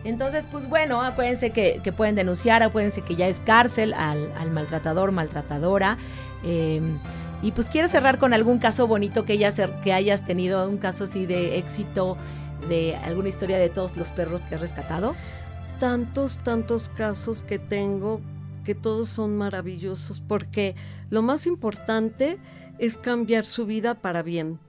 Entonces, 0.06 0.48
pues 0.50 0.70
bueno, 0.70 1.02
acuérdense 1.02 1.50
que, 1.50 1.82
pueden 1.92 2.16
denunciar, 2.16 2.64
acuérdense 2.64 3.02
que 3.02 3.16
ya 3.18 3.28
es 3.28 3.42
cárcel 3.42 3.94
al, 3.94 4.32
al 4.38 4.52
maltratador, 4.52 5.12
maltratadora. 5.12 5.98
eh, 6.44 6.82
y 7.42 7.52
pues 7.52 7.70
quiero 7.70 7.88
cerrar 7.88 8.18
con 8.18 8.34
algún 8.34 8.60
caso 8.60 8.88
bonito 8.88 9.26
que, 9.26 9.34
hayas, 9.34 9.62
que 9.84 9.94
hayas 9.94 10.26
tenido, 10.26 10.68
un 10.68 10.78
caso 10.78 11.04
así 11.04 11.26
de 11.26 11.58
éxito, 11.58 12.18
de 12.70 12.96
alguna 12.96 13.30
historia 13.30 13.58
de 13.58 13.70
todos 13.70 13.96
los 13.98 14.10
perros 14.12 14.42
que 14.42 14.56
has 14.56 14.62
rescatado. 14.62 15.16
tantos, 15.80 16.38
tantos 16.38 16.90
casos 16.90 17.44
que 17.44 17.60
tengo 17.60 18.22
que 18.64 18.74
todos 18.74 19.10
son 19.10 19.38
maravillosos 19.38 20.22
porque 20.22 20.76
lo 21.12 21.22
más 21.22 21.46
importante 21.46 22.40
es 22.80 22.98
cambiar 22.98 23.46
su 23.46 23.66
vida 23.66 23.94
para 23.94 24.24
bien. 24.24 24.60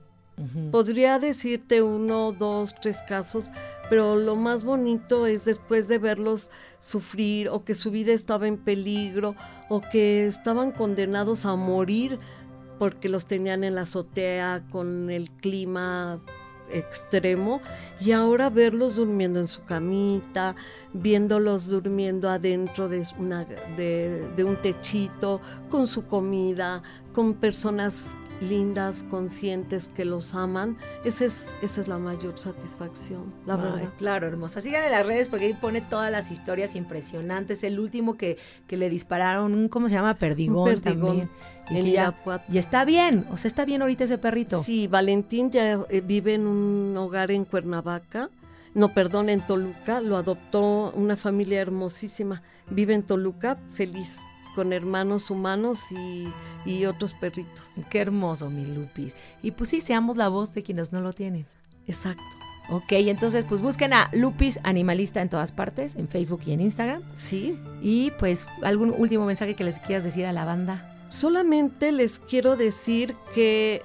Podría 0.71 1.17
decirte 1.17 1.81
uno, 1.81 2.31
dos, 2.31 2.75
tres 2.79 2.99
casos, 3.07 3.51
pero 3.89 4.15
lo 4.15 4.35
más 4.35 4.63
bonito 4.63 5.25
es 5.25 5.45
después 5.45 5.87
de 5.87 5.97
verlos 5.97 6.51
sufrir 6.79 7.49
o 7.49 7.63
que 7.63 7.73
su 7.73 7.89
vida 7.89 8.13
estaba 8.13 8.47
en 8.47 8.57
peligro 8.57 9.35
o 9.67 9.81
que 9.81 10.27
estaban 10.27 10.69
condenados 10.69 11.47
a 11.47 11.55
morir 11.55 12.19
porque 12.77 13.09
los 13.09 13.25
tenían 13.25 13.63
en 13.63 13.73
la 13.73 13.81
azotea 13.81 14.63
con 14.69 15.09
el 15.09 15.31
clima 15.31 16.19
extremo 16.69 17.61
y 17.99 18.11
ahora 18.11 18.51
verlos 18.51 18.95
durmiendo 18.95 19.39
en 19.39 19.47
su 19.47 19.63
camita, 19.63 20.55
viéndolos 20.93 21.65
durmiendo 21.65 22.29
adentro 22.29 22.87
de, 22.89 23.07
una, 23.17 23.43
de 23.45 24.43
un 24.43 24.55
techito, 24.57 25.41
con 25.69 25.87
su 25.87 26.05
comida, 26.05 26.83
con 27.11 27.33
personas 27.33 28.15
lindas, 28.41 29.03
conscientes 29.03 29.89
que 29.89 30.05
los 30.05 30.35
aman, 30.35 30.77
esa 31.03 31.25
es, 31.25 31.55
esa 31.61 31.81
es 31.81 31.87
la 31.87 31.97
mayor 31.97 32.37
satisfacción, 32.37 33.33
la 33.45 33.55
Ay, 33.55 33.61
verdad. 33.61 33.89
Claro, 33.97 34.27
hermosa. 34.27 34.61
Sigan 34.61 34.83
en 34.83 34.91
las 34.91 35.05
redes 35.05 35.29
porque 35.29 35.45
ahí 35.45 35.53
pone 35.53 35.81
todas 35.81 36.11
las 36.11 36.31
historias 36.31 36.75
impresionantes. 36.75 37.63
El 37.63 37.79
último 37.79 38.15
que, 38.17 38.37
que 38.67 38.77
le 38.77 38.89
dispararon, 38.89 39.53
un, 39.53 39.69
¿cómo 39.69 39.89
se 39.89 39.95
llama? 39.95 40.13
Perdigón, 40.13 40.73
Un 40.75 40.81
perdigón 40.81 41.07
también. 41.17 41.29
Ya- 41.93 42.15
y 42.49 42.57
está 42.57 42.85
bien, 42.85 43.25
o 43.31 43.37
sea, 43.37 43.49
está 43.49 43.65
bien 43.65 43.81
ahorita 43.81 44.05
ese 44.05 44.17
perrito. 44.17 44.63
Sí, 44.63 44.87
Valentín 44.87 45.51
ya 45.51 45.79
eh, 45.89 46.01
vive 46.01 46.35
en 46.35 46.47
un 46.47 46.95
hogar 46.95 47.29
en 47.31 47.43
Cuernavaca, 47.43 48.29
no, 48.73 48.93
perdón, 48.93 49.27
en 49.29 49.45
Toluca, 49.45 49.99
lo 49.99 50.15
adoptó 50.17 50.91
una 50.95 51.17
familia 51.17 51.59
hermosísima, 51.59 52.41
vive 52.69 52.93
en 52.93 53.03
Toluca, 53.03 53.57
feliz 53.73 54.17
con 54.57 54.73
hermanos 54.73 55.29
humanos 55.29 55.91
y, 55.91 56.33
y 56.65 56.85
otros 56.85 57.13
perritos. 57.13 57.69
Qué 57.91 57.99
hermoso, 57.99 58.49
mi 58.49 58.65
Lupis. 58.65 59.15
Y 59.43 59.51
pues 59.51 59.69
sí, 59.69 59.81
seamos 59.81 60.17
la 60.17 60.29
voz 60.29 60.51
de 60.55 60.63
quienes 60.63 60.91
no 60.91 60.99
lo 60.99 61.13
tienen. 61.13 61.45
Exacto. 61.85 62.23
Ok, 62.71 62.93
entonces 62.93 63.45
pues 63.47 63.61
busquen 63.61 63.93
a 63.93 64.09
Lupis 64.13 64.59
Animalista 64.63 65.21
en 65.21 65.29
todas 65.29 65.51
partes, 65.51 65.95
en 65.95 66.07
Facebook 66.07 66.41
y 66.47 66.53
en 66.53 66.61
Instagram. 66.61 67.03
Sí. 67.17 67.59
Y 67.83 68.09
pues 68.17 68.47
algún 68.63 68.95
último 68.97 69.27
mensaje 69.27 69.53
que 69.53 69.63
les 69.63 69.77
quieras 69.77 70.03
decir 70.03 70.25
a 70.25 70.33
la 70.33 70.43
banda. 70.43 71.05
Solamente 71.09 71.91
les 71.91 72.17
quiero 72.17 72.55
decir 72.55 73.13
que, 73.35 73.83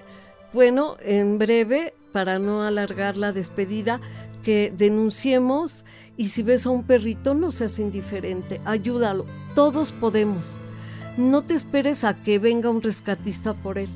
bueno, 0.54 0.96
en 1.02 1.38
breve, 1.38 1.92
para 2.12 2.38
no 2.38 2.62
alargar 2.62 3.18
la 3.18 3.34
despedida, 3.34 4.00
que 4.42 4.72
denunciemos 4.74 5.84
y 6.16 6.28
si 6.28 6.42
ves 6.42 6.64
a 6.64 6.70
un 6.70 6.84
perrito 6.84 7.34
no 7.34 7.50
seas 7.50 7.78
indiferente, 7.78 8.58
ayúdalo, 8.64 9.26
todos 9.54 9.92
podemos. 9.92 10.61
No 11.16 11.42
te 11.42 11.54
esperes 11.54 12.04
a 12.04 12.14
que 12.14 12.38
venga 12.38 12.70
un 12.70 12.82
rescatista 12.82 13.54
por 13.54 13.78
él. 13.78 13.90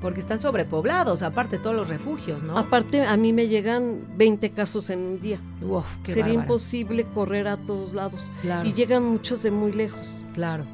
Porque 0.00 0.20
están 0.20 0.38
sobrepoblados, 0.38 1.22
aparte 1.22 1.58
todos 1.58 1.76
los 1.76 1.88
refugios, 1.88 2.42
¿no? 2.42 2.56
Aparte, 2.56 3.02
a 3.04 3.16
mí 3.18 3.34
me 3.34 3.48
llegan 3.48 3.98
20 4.16 4.50
casos 4.50 4.88
en 4.88 5.00
un 5.00 5.20
día. 5.20 5.40
Uf, 5.60 5.96
qué 6.02 6.12
Sería 6.12 6.28
bárbara. 6.28 6.42
imposible 6.42 7.04
correr 7.04 7.48
a 7.48 7.58
todos 7.58 7.92
lados. 7.92 8.32
Claro. 8.40 8.66
Y 8.66 8.72
llegan 8.72 9.04
muchos 9.04 9.42
de 9.42 9.50
muy 9.50 9.72
lejos. 9.72 10.08
Claro. 10.32 10.64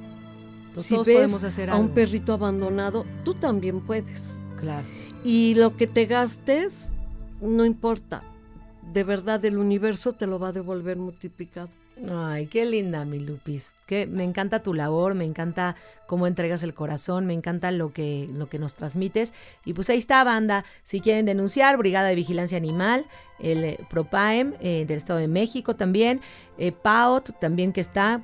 Entonces, 0.69 0.87
si 0.87 0.95
todos 0.95 1.07
ves 1.07 1.17
podemos 1.17 1.43
hacer 1.43 1.71
a 1.71 1.77
un 1.77 1.89
perrito 1.89 2.35
abandonado, 2.35 3.05
tú 3.25 3.35
también 3.35 3.81
puedes. 3.81 4.37
Claro. 4.61 4.87
Y 5.25 5.55
lo 5.55 5.77
que 5.77 5.89
te 5.89 6.05
gastes, 6.05 6.91
no 7.41 7.65
importa. 7.65 8.23
De 8.93 9.03
verdad, 9.03 9.45
el 9.45 9.59
universo 9.59 10.13
te 10.13 10.29
lo 10.29 10.39
va 10.39 10.49
a 10.49 10.53
devolver 10.53 10.99
multiplicado. 10.99 11.69
Ay, 12.11 12.47
qué 12.47 12.67
linda, 12.67 13.07
mi 13.07 13.19
Lupis. 13.19 13.75
Que 13.87 14.07
me 14.07 14.23
encanta 14.23 14.63
tu 14.63 14.75
labor, 14.75 15.15
me 15.15 15.25
encanta 15.25 15.77
cómo 16.07 16.27
entregas 16.27 16.63
el 16.63 16.75
corazón, 16.75 17.25
me 17.25 17.33
encanta 17.33 17.71
lo 17.71 17.93
que, 17.93 18.29
lo 18.33 18.51
que 18.51 18.59
nos 18.59 18.75
transmites. 18.75 19.33
Y 19.65 19.73
pues 19.73 19.89
ahí 19.89 19.99
está, 19.99 20.23
banda. 20.23 20.65
Si 20.83 21.01
quieren 21.01 21.25
denunciar, 21.25 21.79
Brigada 21.79 22.09
de 22.09 22.15
Vigilancia 22.15 22.59
Animal, 22.59 23.07
el 23.39 23.65
eh, 23.65 23.79
PROPAEM 23.89 24.55
eh, 24.61 24.85
del 24.87 24.99
Estado 24.99 25.21
de 25.21 25.29
México 25.29 25.75
también, 25.75 26.21
eh, 26.59 26.73
PAOT 26.73 27.39
también 27.41 27.73
que 27.73 27.81
está. 27.81 28.21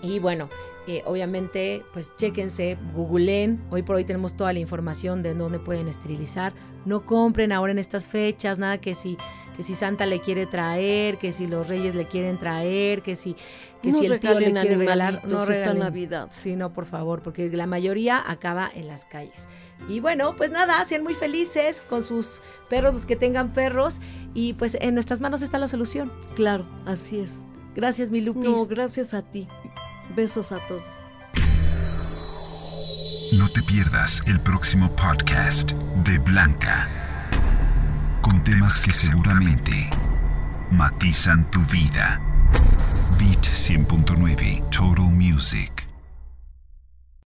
Y 0.00 0.20
bueno, 0.20 0.48
eh, 0.86 1.02
obviamente, 1.06 1.82
pues 1.92 2.14
chéquense, 2.16 2.76
googleen. 2.94 3.62
Hoy 3.70 3.82
por 3.82 3.96
hoy 3.96 4.04
tenemos 4.04 4.36
toda 4.36 4.52
la 4.52 4.58
información 4.58 5.22
de 5.22 5.34
dónde 5.34 5.58
pueden 5.58 5.88
esterilizar. 5.88 6.52
No 6.84 7.06
compren 7.06 7.52
ahora 7.52 7.72
en 7.72 7.78
estas 7.78 8.06
fechas, 8.06 8.58
nada 8.58 8.78
que 8.78 8.94
si, 8.94 9.16
que 9.56 9.62
si 9.62 9.74
Santa 9.74 10.04
le 10.04 10.20
quiere 10.20 10.44
traer, 10.44 11.16
que 11.16 11.32
si 11.32 11.46
los 11.46 11.68
reyes 11.68 11.94
le 11.94 12.06
quieren 12.06 12.38
traer, 12.38 13.00
que 13.00 13.16
si, 13.16 13.34
que 13.82 13.92
No 13.92 13.98
si 13.98 14.06
el 14.06 14.20
tío 14.20 14.38
le 14.38 14.46
regalen 14.46 14.62
quiere 14.62 14.76
regalar. 14.76 15.12
No 15.14 15.18
animalitos 15.20 15.42
esta 15.48 15.52
regalen. 15.52 15.82
Navidad. 15.82 16.28
Sí, 16.30 16.56
no, 16.56 16.74
por 16.74 16.84
favor, 16.84 17.22
porque 17.22 17.48
la 17.48 17.66
mayoría 17.66 18.22
acaba 18.30 18.70
en 18.74 18.86
las 18.86 19.06
calles. 19.06 19.48
Y 19.88 20.00
bueno, 20.00 20.36
pues 20.36 20.50
nada, 20.50 20.84
sean 20.84 21.02
muy 21.02 21.14
felices 21.14 21.82
con 21.88 22.02
sus 22.02 22.42
perros, 22.68 22.92
los 22.92 23.06
que 23.06 23.16
tengan 23.16 23.52
perros. 23.54 24.00
Y 24.34 24.52
pues 24.54 24.76
en 24.80 24.94
nuestras 24.94 25.22
manos 25.22 25.40
está 25.40 25.58
la 25.58 25.68
solución. 25.68 26.12
Claro, 26.34 26.66
así 26.84 27.18
es. 27.20 27.46
Gracias, 27.74 28.10
mi 28.10 28.20
Lupis. 28.20 28.44
No, 28.44 28.66
gracias 28.66 29.14
a 29.14 29.22
ti. 29.22 29.48
Besos 30.14 30.52
a 30.52 30.58
todos. 30.68 30.82
No 33.32 33.48
te 33.48 33.62
pierdas 33.62 34.22
el 34.26 34.38
próximo 34.40 34.94
podcast 34.94 35.72
de 36.04 36.18
Blanca, 36.18 36.88
con 38.20 38.44
temas 38.44 38.84
que 38.84 38.92
seguramente 38.92 39.90
matizan 40.70 41.50
tu 41.50 41.60
vida. 41.64 42.20
Beat 43.18 43.42
100.9 43.42 44.70
Total 44.70 45.10
Music. 45.10 45.73